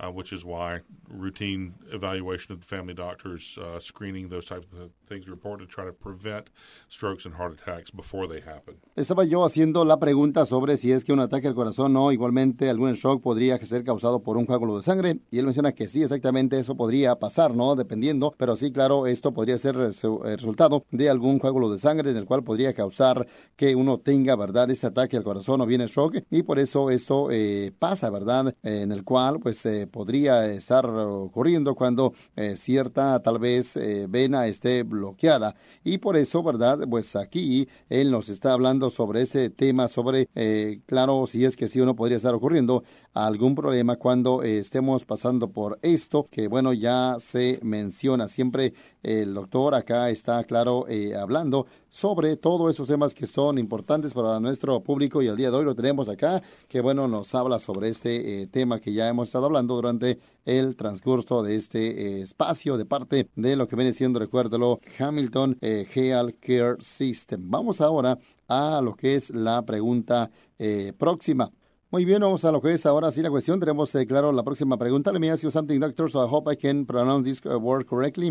Uh, 0.00 0.10
which 0.10 0.32
is 0.32 0.44
why 0.44 0.80
routine 1.08 1.74
evaluation 1.92 2.52
of 2.52 2.60
the 2.60 2.66
family 2.66 2.94
doctors, 2.94 3.58
uh, 3.58 3.78
screening, 3.80 4.28
those 4.28 4.46
types 4.46 4.66
of 4.72 4.90
things 5.06 5.26
are 5.26 5.32
important 5.32 5.68
to 5.68 5.74
try 5.74 5.84
to 5.84 5.92
prevent 5.92 6.48
strokes 6.88 7.26
and 7.26 7.34
heart 7.34 7.52
attacks 7.52 7.90
before 7.90 8.26
they 8.26 8.40
happen. 8.40 8.76
Estaba 8.96 9.24
yo 9.24 9.44
haciendo 9.44 9.84
la 9.84 9.98
pregunta 9.98 10.44
sobre 10.46 10.76
si 10.76 10.92
es 10.92 11.04
que 11.04 11.12
un 11.12 11.20
ataque 11.20 11.48
al 11.48 11.54
corazón 11.54 11.96
o 11.96 12.12
igualmente 12.12 12.70
algún 12.70 12.92
shock 12.94 13.22
podría 13.22 13.58
ser 13.64 13.84
causado 13.84 14.22
por 14.22 14.36
un 14.36 14.46
coágulo 14.46 14.76
de 14.76 14.82
sangre 14.82 15.18
y 15.30 15.38
él 15.38 15.44
menciona 15.44 15.72
que 15.72 15.88
sí, 15.88 16.02
exactamente 16.02 16.58
eso 16.58 16.76
podría 16.76 17.16
pasar, 17.16 17.54
¿no? 17.54 17.74
Dependiendo, 17.74 18.34
pero 18.38 18.56
sí, 18.56 18.72
claro, 18.72 19.06
esto 19.06 19.32
podría 19.32 19.58
ser 19.58 19.74
el 19.76 19.92
resultado 20.38 20.84
de 20.90 21.10
algún 21.10 21.38
coágulo 21.38 21.70
de 21.70 21.78
sangre 21.78 22.10
en 22.10 22.16
el 22.16 22.24
cual 22.24 22.44
podría 22.44 22.72
causar 22.72 23.26
que 23.56 23.74
uno 23.74 23.98
tenga, 23.98 24.36
¿verdad?, 24.36 24.70
ese 24.70 24.86
ataque 24.86 25.16
al 25.16 25.24
corazón 25.24 25.60
o 25.60 25.66
bien 25.66 25.80
el 25.80 25.88
shock 25.88 26.16
y 26.30 26.42
por 26.42 26.58
eso 26.58 26.90
esto 26.90 27.30
eh, 27.30 27.72
pasa, 27.78 28.10
¿verdad?, 28.10 28.54
en 28.62 28.92
el 28.92 29.04
cual 29.04 29.40
pues 29.40 29.64
eh, 29.66 29.86
podría 29.90 30.46
estar 30.46 30.86
ocurriendo 30.86 31.74
cuando 31.74 32.14
eh, 32.36 32.56
cierta 32.56 33.20
tal 33.22 33.38
vez 33.38 33.76
eh, 33.76 34.06
vena 34.08 34.46
esté 34.46 34.82
bloqueada 34.82 35.54
y 35.84 35.98
por 35.98 36.16
eso, 36.16 36.42
¿verdad? 36.42 36.78
Pues 36.88 37.16
aquí 37.16 37.68
él 37.88 38.10
nos 38.10 38.28
está 38.28 38.52
hablando 38.52 38.90
sobre 38.90 39.22
ese 39.22 39.50
tema, 39.50 39.88
sobre, 39.88 40.28
eh, 40.34 40.80
claro, 40.86 41.26
si 41.26 41.44
es 41.44 41.56
que 41.56 41.68
sí 41.68 41.80
uno 41.80 41.94
podría 41.96 42.16
estar 42.16 42.34
ocurriendo 42.34 42.84
algún 43.12 43.54
problema 43.54 43.96
cuando 43.96 44.42
estemos 44.42 45.04
pasando 45.04 45.50
por 45.50 45.78
esto, 45.82 46.28
que 46.30 46.48
bueno, 46.48 46.72
ya 46.72 47.16
se 47.18 47.58
menciona 47.62 48.28
siempre 48.28 48.72
el 49.02 49.32
doctor 49.32 49.74
acá 49.74 50.10
está, 50.10 50.44
claro, 50.44 50.84
hablando 51.18 51.66
sobre 51.88 52.36
todos 52.36 52.74
esos 52.74 52.86
temas 52.86 53.14
que 53.14 53.26
son 53.26 53.56
importantes 53.58 54.12
para 54.12 54.38
nuestro 54.40 54.80
público 54.82 55.22
y 55.22 55.26
el 55.26 55.36
día 55.36 55.50
de 55.50 55.56
hoy 55.56 55.64
lo 55.64 55.74
tenemos 55.74 56.08
acá, 56.08 56.42
que 56.68 56.82
bueno, 56.82 57.08
nos 57.08 57.34
habla 57.34 57.58
sobre 57.58 57.88
este 57.88 58.46
tema 58.48 58.78
que 58.78 58.92
ya 58.92 59.08
hemos 59.08 59.28
estado 59.28 59.46
hablando 59.46 59.74
durante 59.74 60.18
el 60.44 60.76
transcurso 60.76 61.42
de 61.42 61.56
este 61.56 62.18
eh, 62.18 62.22
espacio 62.22 62.76
de 62.76 62.84
parte 62.84 63.28
de 63.34 63.56
lo 63.56 63.66
que 63.66 63.76
viene 63.76 63.92
siendo, 63.92 64.18
recuérdelo, 64.18 64.80
Hamilton 64.98 65.58
eh, 65.60 65.86
Health 65.92 66.36
Care 66.40 66.76
System. 66.80 67.50
Vamos 67.50 67.80
ahora 67.80 68.18
a 68.48 68.80
lo 68.82 68.94
que 68.94 69.14
es 69.14 69.30
la 69.30 69.62
pregunta 69.62 70.30
eh, 70.58 70.92
próxima. 70.96 71.50
Muy 71.92 72.04
bien, 72.04 72.20
vamos 72.20 72.44
a 72.44 72.52
lo 72.52 72.60
que 72.60 72.72
es 72.72 72.86
ahora 72.86 73.10
sí 73.10 73.20
la 73.20 73.30
cuestión. 73.30 73.58
Tenemos, 73.58 73.92
eh, 73.96 74.06
claro, 74.06 74.30
la 74.30 74.44
próxima 74.44 74.78
pregunta. 74.78 75.10
Let 75.10 75.18
me 75.18 75.28
ask 75.28 75.42
you 75.42 75.50
something, 75.50 75.80
doctor, 75.80 76.08
so 76.08 76.24
I 76.24 76.28
hope 76.30 76.48
I 76.48 76.54
can 76.54 76.86
pronounce 76.86 77.26
this 77.26 77.44
uh, 77.44 77.58
word 77.58 77.88
correctly. 77.88 78.28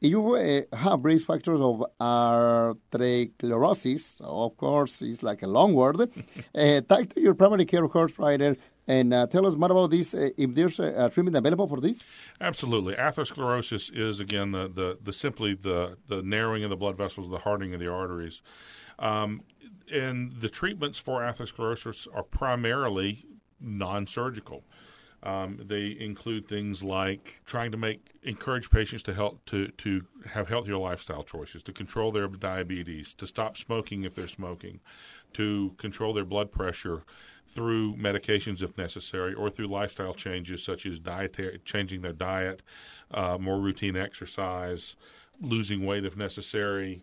If 0.00 0.12
You 0.12 0.36
uh, 0.36 0.62
have 0.74 1.04
risk 1.04 1.26
factors 1.26 1.60
of 1.60 1.84
arteriosclerosis. 2.00 4.22
Of 4.22 4.56
course, 4.56 5.02
it's 5.02 5.22
like 5.22 5.42
a 5.42 5.46
long 5.46 5.74
word. 5.74 6.00
uh, 6.00 6.08
talk 6.88 7.10
to 7.10 7.20
your 7.20 7.34
primary 7.34 7.66
care 7.66 7.86
horse 7.86 8.18
rider 8.18 8.56
and 8.88 9.12
uh, 9.12 9.26
tell 9.26 9.46
us 9.46 9.56
more 9.56 9.70
about 9.70 9.90
this. 9.90 10.14
Uh, 10.14 10.30
if 10.38 10.54
there's 10.54 10.80
a, 10.80 11.04
a, 11.04 11.10
treatment 11.10 11.36
available 11.36 11.68
for 11.68 11.82
this, 11.82 12.08
absolutely. 12.40 12.94
Atherosclerosis 12.94 13.94
is 13.94 14.20
again 14.20 14.52
the, 14.52 14.68
the, 14.68 14.98
the 15.02 15.12
simply 15.12 15.52
the 15.52 15.98
the 16.08 16.22
narrowing 16.22 16.64
of 16.64 16.70
the 16.70 16.76
blood 16.76 16.96
vessels, 16.96 17.28
the 17.28 17.40
hardening 17.40 17.74
of 17.74 17.80
the 17.80 17.88
arteries. 17.88 18.40
Um, 18.98 19.42
and 19.92 20.32
the 20.32 20.48
treatments 20.48 20.98
for 20.98 21.20
atherosclerosis 21.20 22.08
are 22.14 22.22
primarily 22.22 23.26
non-surgical. 23.60 24.64
Um, 25.24 25.60
they 25.64 25.96
include 26.00 26.48
things 26.48 26.82
like 26.82 27.42
trying 27.46 27.70
to 27.70 27.76
make 27.76 28.10
encourage 28.24 28.70
patients 28.70 29.04
to 29.04 29.14
help 29.14 29.44
to 29.46 29.68
to 29.68 30.04
have 30.26 30.48
healthier 30.48 30.76
lifestyle 30.76 31.22
choices, 31.22 31.62
to 31.64 31.72
control 31.72 32.10
their 32.10 32.26
diabetes, 32.26 33.14
to 33.14 33.26
stop 33.28 33.56
smoking 33.56 34.02
if 34.02 34.16
they're 34.16 34.26
smoking, 34.26 34.80
to 35.34 35.74
control 35.76 36.12
their 36.12 36.24
blood 36.24 36.50
pressure 36.50 37.04
through 37.46 37.94
medications 37.96 38.62
if 38.62 38.76
necessary, 38.76 39.32
or 39.32 39.48
through 39.48 39.68
lifestyle 39.68 40.14
changes 40.14 40.64
such 40.64 40.86
as 40.86 40.98
dietary 40.98 41.60
changing 41.64 42.00
their 42.00 42.12
diet, 42.12 42.62
uh, 43.12 43.38
more 43.38 43.60
routine 43.60 43.96
exercise, 43.96 44.96
losing 45.40 45.86
weight 45.86 46.04
if 46.04 46.16
necessary, 46.16 47.02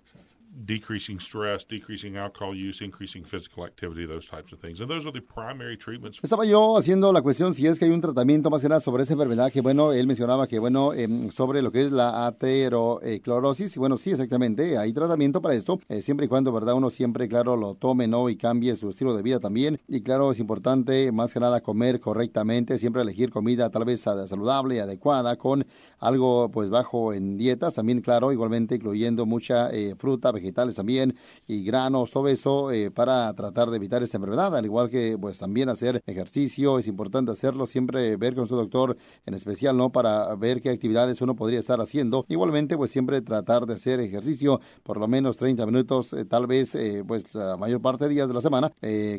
decreasing 0.66 1.20
stress, 1.20 1.66
decreasing 1.66 2.18
alcohol 2.18 2.56
use, 2.56 2.82
increasing 2.84 3.24
physical 3.24 3.66
activity, 3.66 4.06
those 4.06 4.28
types 4.28 4.52
of 4.52 4.60
things. 4.60 4.82
And 4.82 4.90
those 4.90 5.08
are 5.08 5.12
the 5.12 5.22
primary 5.22 5.78
treatments. 5.78 6.20
Estaba 6.22 6.46
yo 6.46 6.78
haciendo 6.78 7.12
la 7.14 7.22
cuestión 7.22 7.54
si 7.54 7.68
es 7.68 7.80
que 7.80 7.86
hay 7.86 7.92
un 7.92 8.02
tratamiento 8.02 8.50
más 8.50 8.62
que 8.62 8.70
nada 8.70 8.82
sobre 8.82 9.04
esa 9.04 9.14
enfermedad 9.14 9.52
que, 9.52 9.62
bueno, 9.62 9.94
él 9.94 10.08
mencionaba 10.08 10.48
que, 10.48 10.60
bueno, 10.60 10.94
eh, 10.94 11.08
sobre 11.32 11.62
lo 11.62 11.72
que 11.72 11.82
es 11.82 11.92
la 11.92 12.26
aterosclerosis. 12.28 13.76
Y 13.76 13.80
bueno, 13.80 13.98
sí, 13.98 14.12
exactamente, 14.12 14.78
hay 14.78 14.94
tratamiento 14.94 15.42
para 15.42 15.54
esto, 15.56 15.80
eh, 15.90 16.02
siempre 16.02 16.26
y 16.26 16.30
cuando, 16.30 16.52
¿verdad? 16.52 16.76
Uno 16.76 16.90
siempre, 16.90 17.28
claro, 17.28 17.56
lo 17.56 17.76
tome, 17.76 18.08
¿no? 18.08 18.30
Y 18.30 18.36
cambie 18.36 18.76
su 18.76 18.90
estilo 18.90 19.16
de 19.16 19.22
vida 19.22 19.40
también. 19.40 19.80
Y 19.88 20.02
claro, 20.02 20.32
es 20.32 20.40
importante, 20.40 21.12
más 21.12 21.34
que 21.34 21.40
nada, 21.40 21.62
comer 21.62 22.00
correctamente, 22.00 22.78
siempre 22.78 23.02
elegir 23.02 23.30
comida 23.30 23.70
tal 23.70 23.86
vez 23.86 24.02
saludable, 24.02 24.82
adecuada, 24.82 25.36
con 25.38 25.66
algo, 26.00 26.50
pues, 26.52 26.70
bajo 26.70 27.14
en 27.14 27.38
dietas. 27.38 27.76
También, 27.76 28.02
claro, 28.02 28.32
igualmente 28.32 28.76
incluyendo 28.76 29.26
mucha 29.26 29.70
eh, 29.72 29.96
fruta, 29.98 30.32
vegetales 30.40 30.76
también 30.76 31.16
y 31.48 31.64
granos, 31.64 32.12
todo 32.12 32.28
eso 32.28 32.72
eh, 32.72 32.92
para 32.92 33.34
tratar 33.34 33.70
de 33.70 33.78
evitar 33.78 34.04
esta 34.04 34.18
enfermedad, 34.18 34.56
al 34.56 34.66
igual 34.66 34.90
que 34.90 35.18
pues 35.20 35.40
también 35.40 35.70
hacer 35.70 36.02
ejercicio, 36.06 36.80
es 36.80 36.88
importante 36.88 37.32
hacerlo, 37.32 37.66
siempre 37.66 38.16
ver 38.18 38.36
con 38.36 38.48
su 38.48 38.56
doctor 38.56 38.98
en 39.26 39.34
especial, 39.34 39.78
¿no? 39.78 39.92
Para 39.92 40.36
ver 40.36 40.62
qué 40.62 40.70
actividades 40.70 41.22
uno 41.22 41.36
podría 41.36 41.60
estar 41.60 41.80
haciendo. 41.82 42.26
Igualmente, 42.30 42.78
pues 42.78 42.92
siempre 42.92 43.22
tratar 43.22 43.66
de 43.66 43.76
hacer 43.76 44.00
ejercicio 44.00 44.62
por 44.84 44.98
lo 44.98 45.08
menos 45.08 45.38
30 45.38 45.66
minutos, 45.66 46.14
eh, 46.14 46.26
tal 46.26 46.48
vez 46.48 46.76
eh, 46.76 47.04
pues 47.08 47.34
la 47.36 47.58
mayor 47.58 47.82
parte 47.82 48.06
de 48.06 48.12
días 48.12 48.28
de 48.28 48.34
la 48.34 48.42
semana, 48.42 48.72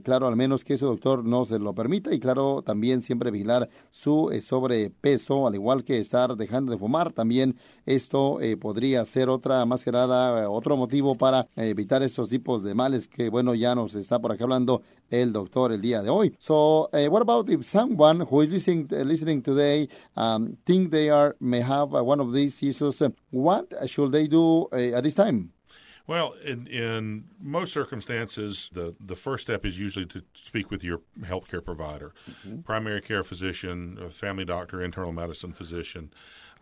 claro, 0.02 0.26
al 0.26 0.36
menos 0.36 0.64
que 0.64 0.78
su 0.78 0.86
doctor 0.86 1.24
no 1.24 1.44
se 1.44 1.58
lo 1.58 1.74
permita 1.74 2.14
y 2.14 2.20
claro, 2.20 2.62
también 2.62 3.02
siempre 3.02 3.30
vigilar 3.30 3.68
su 3.90 4.30
sobrepeso, 4.42 5.46
al 5.46 5.54
igual 5.54 5.84
que 5.84 5.98
estar 5.98 6.36
dejando 6.36 6.72
de 6.72 6.78
fumar, 6.78 7.12
también 7.12 7.56
esto 7.86 8.38
podría 8.60 9.04
ser 9.04 9.28
otra, 9.28 9.64
más 9.64 9.84
que 9.84 9.92
nada, 9.92 10.48
otro 10.50 10.76
motivo 10.76 11.09
para 11.14 11.46
evitar 11.56 12.02
esos 12.02 12.28
tipos 12.28 12.62
de 12.62 12.74
males 12.74 13.06
que, 13.06 13.28
bueno, 13.28 13.54
ya 13.54 13.74
nos 13.74 13.94
está 13.94 14.18
por 14.18 14.32
acá 14.32 14.44
hablando 14.44 14.82
el 15.10 15.32
doctor 15.32 15.72
el 15.72 15.80
día 15.80 16.02
de 16.02 16.10
hoy. 16.10 16.34
So, 16.38 16.88
uh, 16.92 17.08
what 17.10 17.22
about 17.22 17.48
if 17.48 17.64
someone 17.64 18.20
who 18.20 18.42
is 18.42 18.50
listening, 18.50 18.88
uh, 18.92 19.04
listening 19.04 19.42
today 19.42 19.88
um, 20.16 20.56
think 20.64 20.90
they 20.90 21.10
are 21.10 21.36
may 21.40 21.60
have 21.60 21.94
uh, 21.94 22.02
one 22.02 22.20
of 22.20 22.32
these 22.32 22.62
issues? 22.62 23.02
what 23.30 23.72
should 23.86 24.12
they 24.12 24.26
do 24.26 24.68
at 24.72 25.04
this 25.04 25.14
time? 25.14 25.52
Well, 26.06 26.34
in, 26.44 26.66
in 26.66 27.26
most 27.40 27.72
circumstances, 27.72 28.68
the, 28.72 28.96
the 28.98 29.14
first 29.14 29.42
step 29.42 29.64
is 29.64 29.78
usually 29.78 30.06
to 30.06 30.22
speak 30.34 30.68
with 30.68 30.82
your 30.82 31.02
healthcare 31.20 31.64
provider, 31.64 32.14
mm-hmm. 32.28 32.62
primary 32.62 33.00
care 33.00 33.22
physician, 33.22 33.96
family 34.10 34.44
doctor, 34.44 34.82
internal 34.82 35.12
medicine 35.12 35.52
physician 35.52 36.12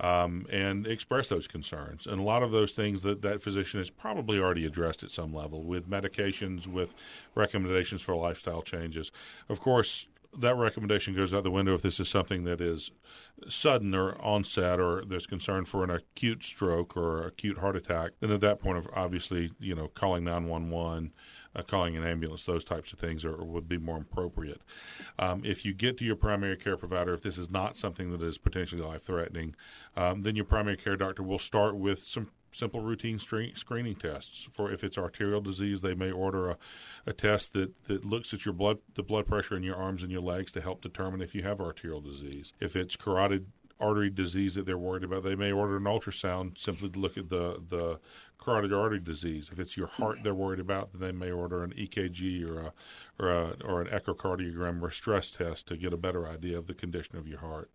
um, 0.00 0.46
and 0.50 0.86
express 0.86 1.28
those 1.28 1.46
concerns. 1.46 2.06
And 2.06 2.20
a 2.20 2.22
lot 2.22 2.42
of 2.42 2.50
those 2.50 2.72
things 2.72 3.02
that 3.02 3.22
that 3.22 3.42
physician 3.42 3.80
has 3.80 3.90
probably 3.90 4.38
already 4.38 4.64
addressed 4.64 5.02
at 5.02 5.10
some 5.10 5.34
level 5.34 5.62
with 5.62 5.88
medications, 5.88 6.66
with 6.66 6.94
recommendations 7.34 8.02
for 8.02 8.14
lifestyle 8.14 8.62
changes. 8.62 9.10
Of 9.48 9.60
course, 9.60 10.08
that 10.36 10.56
recommendation 10.56 11.14
goes 11.14 11.32
out 11.32 11.42
the 11.42 11.50
window 11.50 11.74
if 11.74 11.82
this 11.82 11.98
is 11.98 12.08
something 12.08 12.44
that 12.44 12.60
is 12.60 12.90
sudden 13.48 13.94
or 13.94 14.20
onset 14.20 14.78
or 14.78 15.04
there's 15.04 15.26
concern 15.26 15.64
for 15.64 15.82
an 15.82 15.90
acute 15.90 16.44
stroke 16.44 16.96
or 16.96 17.26
acute 17.26 17.58
heart 17.58 17.76
attack 17.76 18.12
then 18.20 18.30
at 18.30 18.40
that 18.40 18.60
point 18.60 18.76
of 18.76 18.88
obviously 18.94 19.50
you 19.58 19.74
know 19.74 19.88
calling 19.88 20.24
911 20.24 21.12
uh, 21.58 21.62
calling 21.62 21.96
an 21.96 22.04
ambulance, 22.04 22.44
those 22.44 22.64
types 22.64 22.92
of 22.92 22.98
things 22.98 23.24
are, 23.24 23.36
would 23.36 23.68
be 23.68 23.78
more 23.78 23.98
appropriate. 23.98 24.60
Um, 25.18 25.42
if 25.44 25.64
you 25.64 25.74
get 25.74 25.96
to 25.98 26.04
your 26.04 26.16
primary 26.16 26.56
care 26.56 26.76
provider, 26.76 27.14
if 27.14 27.22
this 27.22 27.38
is 27.38 27.50
not 27.50 27.76
something 27.76 28.10
that 28.12 28.22
is 28.22 28.38
potentially 28.38 28.82
life 28.82 29.02
threatening, 29.02 29.54
um, 29.96 30.22
then 30.22 30.36
your 30.36 30.44
primary 30.44 30.76
care 30.76 30.96
doctor 30.96 31.22
will 31.22 31.38
start 31.38 31.76
with 31.76 32.04
some 32.06 32.28
simple 32.50 32.80
routine 32.80 33.18
screening 33.18 33.96
tests. 33.96 34.48
For 34.52 34.72
if 34.72 34.82
it's 34.84 34.98
arterial 34.98 35.40
disease, 35.40 35.82
they 35.82 35.94
may 35.94 36.10
order 36.10 36.50
a, 36.50 36.58
a 37.06 37.12
test 37.12 37.52
that, 37.52 37.72
that 37.84 38.04
looks 38.04 38.32
at 38.34 38.44
your 38.44 38.54
blood 38.54 38.78
the 38.94 39.02
blood 39.02 39.26
pressure 39.26 39.56
in 39.56 39.62
your 39.62 39.76
arms 39.76 40.02
and 40.02 40.12
your 40.12 40.22
legs 40.22 40.52
to 40.52 40.60
help 40.60 40.80
determine 40.80 41.20
if 41.20 41.34
you 41.34 41.42
have 41.42 41.60
arterial 41.60 42.00
disease. 42.00 42.52
If 42.60 42.76
it's 42.76 42.96
carotid 42.96 43.46
artery 43.80 44.10
disease 44.10 44.54
that 44.56 44.66
they're 44.66 44.78
worried 44.78 45.04
about, 45.04 45.22
they 45.22 45.36
may 45.36 45.52
order 45.52 45.76
an 45.76 45.84
ultrasound 45.84 46.58
simply 46.58 46.88
to 46.90 46.98
look 46.98 47.16
at 47.16 47.28
the 47.28 47.62
the 47.68 48.00
carotid 48.38 48.72
artery 48.72 49.00
disease. 49.00 49.50
If 49.52 49.58
it's 49.58 49.76
your 49.76 49.86
heart 49.86 50.16
mm-hmm. 50.16 50.24
they're 50.24 50.34
worried 50.34 50.60
about, 50.60 50.92
then 50.92 51.00
they 51.00 51.12
may 51.12 51.30
order 51.30 51.62
an 51.62 51.72
EKG 51.72 52.48
or 52.48 52.60
a, 52.60 52.72
or 53.18 53.30
a, 53.30 53.56
or 53.64 53.82
an 53.82 53.88
echocardiogram 53.88 54.82
or 54.82 54.88
a 54.88 54.92
stress 54.92 55.30
test 55.30 55.68
to 55.68 55.76
get 55.76 55.92
a 55.92 55.96
better 55.96 56.26
idea 56.26 56.56
of 56.56 56.66
the 56.66 56.74
condition 56.74 57.16
of 57.16 57.26
your 57.26 57.40
heart. 57.40 57.70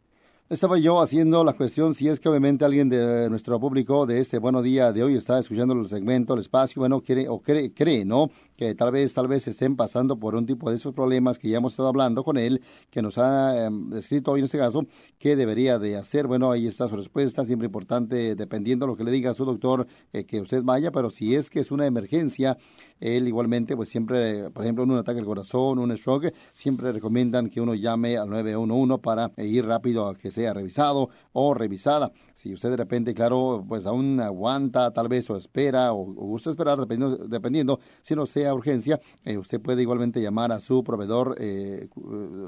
Estaba 0.49 0.77
yo 0.77 1.01
haciendo 1.01 1.41
la 1.45 1.53
cuestión 1.53 1.93
si 1.93 2.09
es 2.09 2.19
que 2.19 2.27
obviamente 2.27 2.65
alguien 2.65 2.89
de 2.89 3.29
nuestro 3.29 3.57
público 3.61 4.05
de 4.05 4.19
este 4.19 4.39
buenos 4.39 4.61
día 4.61 4.91
de 4.91 5.01
hoy 5.01 5.15
está 5.15 5.39
escuchando 5.39 5.73
el 5.73 5.87
segmento, 5.87 6.33
el 6.33 6.41
espacio, 6.41 6.81
bueno, 6.81 6.99
quiere 6.99 7.29
o 7.29 7.39
cree, 7.39 7.73
cree, 7.73 8.03
¿no? 8.03 8.29
Que 8.57 8.75
tal 8.75 8.91
vez, 8.91 9.13
tal 9.13 9.29
vez 9.29 9.47
estén 9.47 9.77
pasando 9.77 10.19
por 10.19 10.35
un 10.35 10.45
tipo 10.45 10.69
de 10.69 10.75
esos 10.75 10.93
problemas 10.93 11.39
que 11.39 11.47
ya 11.47 11.57
hemos 11.57 11.73
estado 11.73 11.87
hablando 11.87 12.25
con 12.25 12.37
él, 12.37 12.61
que 12.91 13.01
nos 13.01 13.17
ha 13.17 13.65
em, 13.65 13.89
descrito 13.89 14.33
hoy 14.33 14.41
en 14.41 14.45
este 14.45 14.57
caso, 14.57 14.85
qué 15.17 15.37
debería 15.37 15.79
de 15.79 15.95
hacer. 15.95 16.27
Bueno, 16.27 16.51
ahí 16.51 16.67
está 16.67 16.89
su 16.89 16.97
respuesta, 16.97 17.45
siempre 17.45 17.67
importante, 17.67 18.35
dependiendo 18.35 18.85
de 18.85 18.91
lo 18.91 18.97
que 18.97 19.05
le 19.05 19.11
diga 19.11 19.31
a 19.31 19.33
su 19.33 19.45
doctor, 19.45 19.87
eh, 20.11 20.25
que 20.25 20.41
usted 20.41 20.61
vaya, 20.63 20.91
pero 20.91 21.09
si 21.09 21.35
es 21.35 21.49
que 21.49 21.61
es 21.61 21.71
una 21.71 21.87
emergencia, 21.87 22.57
él 22.99 23.27
igualmente, 23.27 23.75
pues 23.75 23.89
siempre, 23.89 24.49
por 24.51 24.63
ejemplo, 24.63 24.83
en 24.83 24.91
un 24.91 24.97
ataque 24.97 25.19
al 25.19 25.25
corazón, 25.25 25.79
un 25.79 25.95
stroke, 25.97 26.33
siempre 26.51 26.91
recomiendan 26.91 27.49
que 27.49 27.61
uno 27.61 27.73
llame 27.75 28.17
al 28.17 28.29
911 28.29 28.97
para 28.99 29.31
ir 29.37 29.65
rápido 29.65 30.07
a 30.07 30.15
que 30.15 30.32
sea 30.33 30.53
revisado 30.53 31.09
o 31.31 31.53
revisada. 31.53 32.11
Si 32.33 32.53
usted 32.53 32.71
de 32.71 32.77
repente, 32.77 33.13
claro, 33.13 33.63
pues 33.67 33.85
aún 33.85 34.19
aguanta 34.19 34.91
tal 34.91 35.07
vez 35.07 35.29
o 35.29 35.37
espera 35.37 35.93
o, 35.93 36.03
gusta 36.05 36.49
esperar, 36.49 36.77
dependiendo, 36.77 37.79
si 38.01 38.15
no 38.15 38.25
sea 38.25 38.53
urgencia, 38.53 38.99
eh, 39.23 39.37
usted 39.37 39.61
puede 39.61 39.81
igualmente 39.81 40.21
llamar 40.21 40.51
a 40.51 40.59
su 40.59 40.83
proveedor 40.83 41.35
eh, 41.39 41.87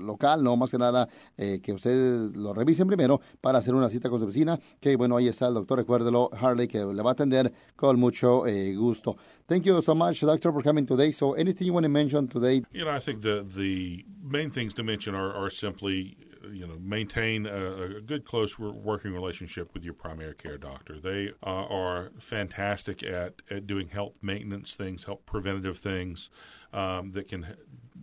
local, 0.02 0.44
no 0.44 0.58
más 0.58 0.72
que 0.72 0.78
nada 0.78 1.08
eh, 1.38 1.62
que 1.62 1.74
usted 1.74 2.32
lo 2.34 2.54
revisen 2.54 2.88
primero 2.88 3.22
para 3.40 3.60
hacer 3.60 3.74
una 3.74 3.90
cita 3.90 4.10
con 4.10 4.20
su 4.20 4.26
vecina, 4.26 4.60
que 4.80 4.96
bueno, 4.96 5.18
ahí 5.18 5.28
está 5.28 5.48
el 5.48 5.54
doctor, 5.54 5.78
recuérdelo, 5.78 6.30
Harley, 6.34 6.68
que 6.68 6.84
le 6.84 7.04
va 7.04 7.12
a 7.12 7.14
atender 7.14 7.54
con 7.76 8.00
mucho 8.00 8.44
gusto. 8.76 9.16
Thank 9.48 9.66
you 9.66 9.80
so 9.80 9.94
much, 9.94 10.22
Doctor, 10.22 10.52
for 10.52 10.64
coming 10.64 10.88
today. 10.88 11.12
So, 11.12 11.34
anything 11.34 11.68
you 11.68 11.74
want 11.74 11.84
to 11.84 11.90
mention 11.90 12.28
today? 12.28 12.64
You 12.72 12.84
know, 12.84 12.90
I 12.90 13.00
think 13.00 13.22
the 13.22 13.46
the 13.48 14.04
main 14.24 14.50
things 14.50 14.74
to 14.74 14.84
mention 14.84 15.14
are 15.14 15.52
simply 15.52 16.18
you 16.52 16.68
know 16.68 16.78
maintain 16.80 17.46
a, 17.46 17.98
a, 17.98 18.02
good 18.02 18.26
close 18.26 18.58
working 18.60 19.14
relationship 19.14 19.74
with 19.74 19.84
your 19.84 19.94
primary 19.94 20.34
care 20.36 20.58
doctor 20.58 21.00
they 21.00 21.32
uh, 21.44 21.66
are 21.66 22.12
fantastic 22.20 23.04
at, 23.04 23.42
at 23.50 23.68
doing 23.68 23.88
health 23.88 24.18
maintenance 24.22 24.74
things 24.74 25.06
health 25.06 25.26
preventative 25.26 25.78
things 25.78 26.30
um, 26.74 27.12
that 27.12 27.28
can 27.28 27.56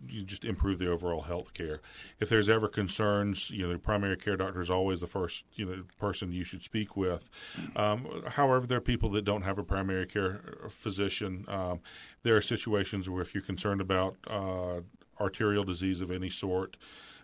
you 0.09 0.23
just 0.23 0.45
improve 0.45 0.79
the 0.79 0.91
overall 0.91 1.23
health 1.23 1.55
care. 1.55 1.81
If 2.21 2.29
there's 2.29 2.49
ever 2.49 2.69
concerns, 2.69 3.51
you 3.51 3.67
know, 3.67 3.73
the 3.73 3.79
primary 3.79 4.17
care 4.17 4.37
doctor 4.37 4.61
is 4.61 4.71
always 4.71 5.01
the 5.01 5.07
first, 5.07 5.45
you 5.55 5.65
know, 5.65 5.85
person 5.99 6.33
you 6.33 6.45
should 6.45 6.63
speak 6.63 6.97
with. 6.97 7.31
Um, 7.77 8.23
however, 8.29 8.67
there 8.67 8.79
are 8.79 8.83
people 8.83 9.11
that 9.11 9.25
don't 9.25 9.43
have 9.43 9.59
a 9.59 9.65
primary 9.65 10.07
care 10.07 10.41
physician. 10.69 11.45
Um, 11.49 11.81
there 12.23 12.37
are 12.37 12.43
situations 12.43 13.09
where 13.09 13.23
if 13.23 13.35
you're 13.35 13.43
concerned 13.43 13.81
about 13.81 14.17
uh, 14.27 14.81
arterial 15.21 15.65
disease 15.65 16.01
of 16.01 16.11
any 16.11 16.29
sort, 16.29 16.77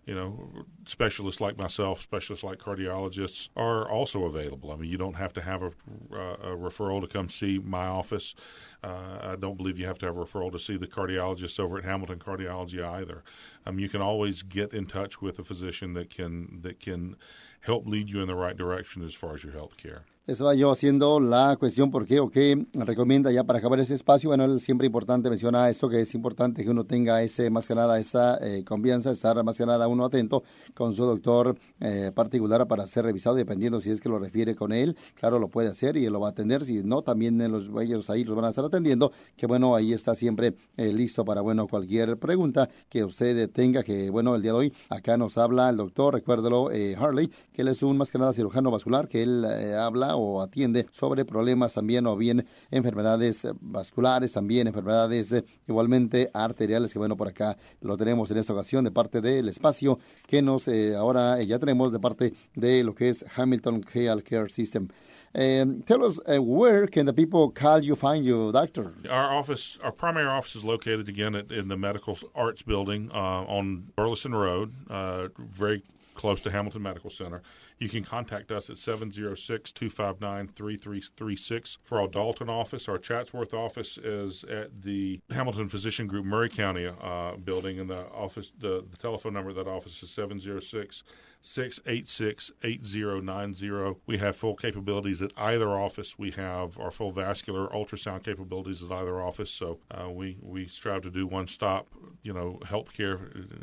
you 0.09 0.15
know, 0.15 0.65
specialists 0.87 1.39
like 1.39 1.59
myself, 1.59 2.01
specialists 2.01 2.43
like 2.43 2.57
cardiologists 2.57 3.51
are 3.55 3.87
also 3.87 4.25
available. 4.25 4.73
I 4.73 4.77
mean, 4.77 4.91
you 4.91 4.97
don't 4.97 5.17
have 5.17 5.35
to 5.35 5.43
have 5.43 5.63
a, 5.63 5.73
uh, 6.11 6.37
a 6.53 6.57
referral 6.57 7.03
to 7.03 7.07
come 7.07 7.29
see 7.29 7.59
my 7.59 7.87
office. 7.87 8.35
Uh, 8.83 9.19
I 9.21 9.37
don't 9.39 9.59
believe 9.59 9.79
you 9.79 9.85
have 9.85 9.99
to 9.99 10.07
have 10.07 10.17
a 10.17 10.25
referral 10.25 10.51
to 10.53 10.59
see 10.59 10.79
the 10.79 10.87
cardiologist 10.87 11.61
over 11.61 11.77
at 11.77 11.85
Hamilton 11.85 12.21
Cardiology 12.21 12.83
either. 12.83 13.23
Um, 13.67 13.79
you 13.79 13.91
can 13.91 14.01
always 14.01 14.41
get 14.41 14.73
in 14.73 14.87
touch 14.87 15.21
with 15.21 15.39
a 15.39 15.45
physician 15.45 15.93
that 15.93 16.09
can 16.09 16.63
that 16.63 16.81
can 16.81 17.17
help 17.61 17.87
lead 17.87 18.09
you 18.09 18.23
in 18.23 18.29
the 18.29 18.35
right 18.35 18.57
direction 18.57 19.05
as 19.05 19.13
far 19.13 19.35
as 19.35 19.45
your 19.45 19.53
health 19.53 19.77
care. 19.77 20.07
Estaba 20.29 20.55
yo 20.55 20.71
haciendo 20.71 21.21
la 21.21 21.57
cuestión 21.57 21.91
por 21.91 22.05
qué 22.05 22.21
o 22.21 22.29
qué 22.29 22.67
recomienda 22.75 23.33
ya 23.33 23.45
para 23.45 23.61
acabar 23.61 23.81
ese 23.81 23.95
espacio. 23.95 24.29
Bueno, 24.29 24.45
él 24.45 24.61
siempre 24.61 24.87
importante 24.87 25.31
menciona 25.31 25.71
esto, 25.71 25.89
que 25.89 26.03
es 26.03 26.15
importante 26.15 26.63
que 26.63 26.69
uno 26.69 26.85
tenga 26.85 27.23
ese, 27.23 27.49
más 27.49 27.67
que 27.67 27.75
nada, 27.75 27.99
esa 27.99 28.37
eh, 28.43 28.63
confianza, 28.63 29.11
estar 29.11 29.43
más 29.43 29.57
que 29.57 29.65
nada 29.65 29.89
uno 29.89 30.05
atento 30.05 30.43
con 30.75 30.95
su 30.95 31.07
doctor 31.07 31.55
eh, 31.81 32.13
particular 32.15 32.69
para 32.69 32.87
ser 32.87 33.07
revisado, 33.07 33.37
dependiendo 33.37 33.81
si 33.81 33.91
es 33.91 34.03
que 34.03 34.11
lo 34.11 34.19
refiere 34.19 34.55
con 34.55 34.73
él. 34.73 34.99
Claro, 35.15 35.39
lo 35.39 35.49
puede 35.49 35.71
hacer 35.71 35.97
y 35.97 36.05
él 36.05 36.13
lo 36.13 36.21
va 36.21 36.29
a 36.29 36.31
atender. 36.33 36.63
Si 36.63 36.83
no, 36.85 37.01
también 37.01 37.39
los, 37.51 37.71
ellos 37.81 38.11
ahí 38.11 38.23
los 38.23 38.37
van 38.37 38.45
a 38.45 38.51
estar 38.51 38.67
atendiendo. 38.67 39.13
Que 39.35 39.47
bueno, 39.47 39.75
ahí 39.75 39.95
está 39.95 40.15
siempre 40.15 40.53
eh, 40.77 40.93
listo 40.93 41.25
para, 41.25 41.41
bueno, 41.41 41.67
cualquier 41.69 42.19
pregunta 42.19 42.69
que 42.91 43.03
usted 43.03 43.49
tenga. 43.49 43.83
Que 43.83 44.11
bueno, 44.11 44.35
el 44.35 44.43
día 44.43 44.53
de 44.53 44.59
hoy 44.59 44.73
acá 44.91 45.17
nos 45.17 45.39
habla 45.39 45.71
el 45.71 45.79
doctor, 45.79 46.13
recuérdelo, 46.13 46.69
Harley, 46.99 47.33
que 47.51 47.63
él 47.63 47.69
es 47.69 47.83
un 47.83 47.97
más 47.97 48.11
que 48.11 48.19
nada 48.19 48.35
cirujano 48.35 48.71
vascular, 48.71 49.09
que 49.09 49.23
él 49.23 49.47
habla 49.47 50.18
o 50.19 50.43
atiende 50.43 50.87
sobre 50.91 51.25
problemas 51.25 51.75
también 51.75 52.07
o 52.07 52.17
bien 52.17 52.47
enfermedades 52.71 53.47
vasculares, 53.61 54.33
también 54.33 54.67
enfermedades 54.67 55.33
eh, 55.33 55.45
igualmente 55.67 56.31
arteriales, 56.35 56.93
que 56.93 56.99
bueno, 56.99 57.17
por 57.17 57.29
acá 57.29 57.57
lo 57.81 57.97
tenemos 57.97 58.31
en 58.31 58.39
esta 58.39 58.53
ocasión 58.53 58.85
de 58.85 58.91
parte 58.91 59.21
del 59.21 59.49
espacio 59.49 59.99
que 60.27 60.43
nos 60.43 60.69
eh, 60.69 60.97
ahora 60.97 61.41
eh, 61.41 61.47
ya 61.47 61.59
tenemos 61.59 61.93
de 61.93 61.99
parte 61.99 62.35
de 62.55 62.85
lo 62.85 62.95
que 62.95 63.09
es 63.09 63.25
Hamilton 63.37 63.85
Health 63.93 64.25
Care 64.25 64.49
System. 64.49 64.89
Um, 65.35 65.83
tell 65.83 66.03
us 66.03 66.19
where 66.27 66.87
can 66.87 67.05
the 67.05 67.13
people 67.13 67.51
call 67.51 67.81
you, 67.81 67.95
find 67.95 68.25
you, 68.25 68.51
doctor? 68.51 68.95
Our 69.11 69.31
office, 69.31 69.79
our 69.85 69.93
primary 69.93 70.27
office 70.27 70.57
is 70.57 70.65
located 70.65 71.07
again 71.07 71.35
in 71.35 71.69
the 71.69 71.77
Medical 71.77 72.19
Arts 72.35 72.63
Building 72.63 73.11
uh, 73.13 73.45
on 73.47 73.93
Burleson 73.95 74.35
Road, 74.35 74.73
uh, 74.89 75.29
very 75.37 75.83
close 76.15 76.41
to 76.41 76.51
Hamilton 76.51 76.83
Medical 76.83 77.11
Center. 77.11 77.43
You 77.79 77.89
can 77.89 78.05
contact 78.05 78.51
us 78.51 78.69
at 78.69 78.77
706 78.77 79.73
259 79.73 80.49
3336 80.49 81.79
for 81.85 82.01
our 82.01 82.09
Dalton 82.09 82.49
office. 82.49 82.89
Our 82.89 82.99
Chatsworth 82.99 83.55
office 83.55 83.97
is 83.99 84.45
at 84.45 84.83
the 84.83 85.21
Hamilton 85.31 85.69
Physician 85.69 86.09
Group 86.09 86.25
Murray 86.25 86.49
County 86.49 86.87
uh, 86.87 87.37
building, 87.37 87.79
and 87.79 87.89
the 87.89 88.07
office 88.09 88.51
the, 88.59 88.85
the 88.91 88.97
telephone 88.97 89.35
number 89.35 89.51
of 89.51 89.57
that 89.57 89.69
office 89.69 90.03
is 90.03 90.11
706 90.11 91.05
686 91.41 92.51
8090. 92.63 94.01
We 94.07 94.19
have 94.19 94.37
full 94.37 94.55
capabilities 94.55 95.23
at 95.23 95.31
either 95.37 95.69
office. 95.69 96.19
We 96.19 96.33
have 96.33 96.79
our 96.79 96.91
full 96.91 97.13
vascular 97.13 97.69
ultrasound 97.69 98.25
capabilities 98.25 98.83
at 98.83 98.91
either 98.91 99.21
office. 99.21 99.51
So 99.51 99.79
uh, 99.91 100.11
we, 100.11 100.39
we 100.43 100.67
strive 100.67 101.03
to 101.03 101.11
do 101.11 101.27
one 101.27 101.47
stop, 101.47 101.89
you 102.23 102.33
know, 102.33 102.59
healthcare 102.65 103.19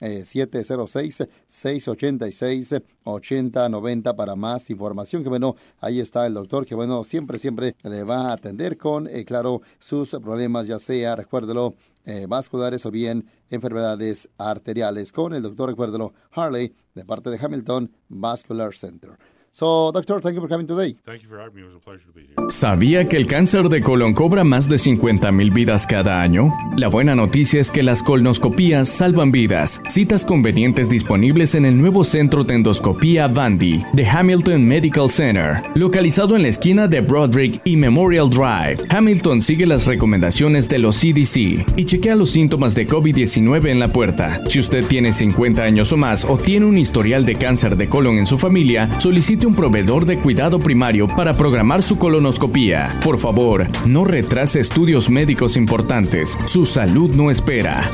706-686-8090 3.09 4.11
eh, 4.11 4.14
para 4.14 4.37
más 4.37 4.71
información. 4.71 5.23
Que 5.23 5.29
bueno, 5.29 5.57
ahí 5.81 6.01
está 6.01 6.27
el 6.27 6.35
doctor, 6.35 6.66
que 6.66 6.75
bueno, 6.75 7.05
siempre, 7.05 7.38
siempre 7.38 7.75
le 7.83 8.03
va 8.05 8.29
a 8.29 8.33
atender 8.35 8.77
con, 8.77 9.07
eh, 9.09 9.25
claro, 9.25 9.62
sus 9.79 10.11
problemas, 10.11 10.66
ya 10.66 10.79
sea, 10.79 11.16
recuérdelo, 11.16 11.75
eh, 12.05 12.27
vasculares 12.27 12.87
o 12.87 12.90
bien 12.90 13.27
enfermedades 13.51 14.29
arteriales 14.38 15.12
con 15.12 15.35
el 15.35 15.42
doctor, 15.42 15.68
recuérdelo, 15.68 16.14
Harley, 16.31 16.75
de 16.94 17.05
parte 17.05 17.29
de 17.31 17.38
Hamilton 17.38 17.90
Vascular 18.09 18.75
Center. 18.75 19.18
So, 19.52 19.90
doctor, 19.92 20.20
thank 20.20 20.34
you 20.34 20.40
for 20.40 20.48
coming 20.48 20.66
today. 20.66 20.96
Thank 21.04 21.22
you 21.22 21.28
for 21.28 21.38
having 21.38 21.56
me. 21.56 21.62
It 21.62 21.66
was 21.66 21.76
a 21.76 21.80
pleasure 21.80 22.06
to 22.06 22.12
be 22.12 22.20
here. 22.22 22.34
¿Sabía 22.50 23.08
que 23.08 23.16
el 23.16 23.26
cáncer 23.26 23.68
de 23.68 23.82
colon 23.82 24.14
cobra 24.14 24.44
más 24.44 24.68
de 24.68 24.76
50.000 24.76 25.52
vidas 25.52 25.87
cada 25.87 26.22
año? 26.22 26.52
La 26.76 26.88
buena 26.88 27.16
noticia 27.16 27.61
es 27.61 27.70
que 27.70 27.82
las 27.82 28.02
colonoscopías 28.02 28.88
salvan 28.88 29.32
vidas. 29.32 29.80
Citas 29.88 30.24
convenientes 30.24 30.88
disponibles 30.88 31.54
en 31.56 31.64
el 31.64 31.76
nuevo 31.76 32.04
centro 32.04 32.44
de 32.44 32.54
endoscopía 32.54 33.26
Vandy 33.26 33.84
de 33.92 34.06
Hamilton 34.06 34.64
Medical 34.64 35.11
Center, 35.11 35.62
localizado 35.74 36.37
en 36.37 36.42
la 36.42 36.48
esquina 36.48 36.87
de 36.87 37.00
Broderick 37.00 37.61
y 37.64 37.76
Memorial 37.76 38.30
Drive. 38.30 38.76
Hamilton 38.90 39.42
sigue 39.42 39.66
las 39.66 39.87
recomendaciones 39.87 40.68
de 40.68 40.78
los 40.78 40.96
CDC 41.00 41.66
y 41.76 41.84
chequea 41.84 42.14
los 42.14 42.30
síntomas 42.30 42.74
de 42.76 42.87
COVID-19 42.87 43.68
en 43.68 43.80
la 43.80 43.92
puerta. 43.92 44.40
Si 44.48 44.61
usted 44.61 44.87
tiene 44.87 45.12
50 45.12 45.62
años 45.64 45.92
o 45.92 45.96
más 45.96 46.24
o 46.24 46.37
tiene 46.37 46.66
un 46.66 46.76
historial 46.76 47.26
de 47.26 47.34
cáncer 47.34 47.76
de 47.76 47.88
colon 47.88 48.18
en 48.18 48.26
su 48.26 48.38
familia, 48.38 48.88
solicite 49.00 49.47
un 49.48 49.54
proveedor 49.54 50.04
de 50.04 50.18
cuidado 50.18 50.58
primario 50.58 51.08
para 51.08 51.32
programar 51.32 51.82
su 51.82 51.96
colonoscopía. 51.98 52.88
Por 53.02 53.18
favor, 53.18 53.66
no 53.87 54.04
retrase 54.04 54.61
estudios 54.61 55.08
médicos 55.08 55.56
importantes. 55.56 56.37
Su 56.46 56.66
salud 56.66 57.14
no 57.14 57.30
espera. 57.30 57.90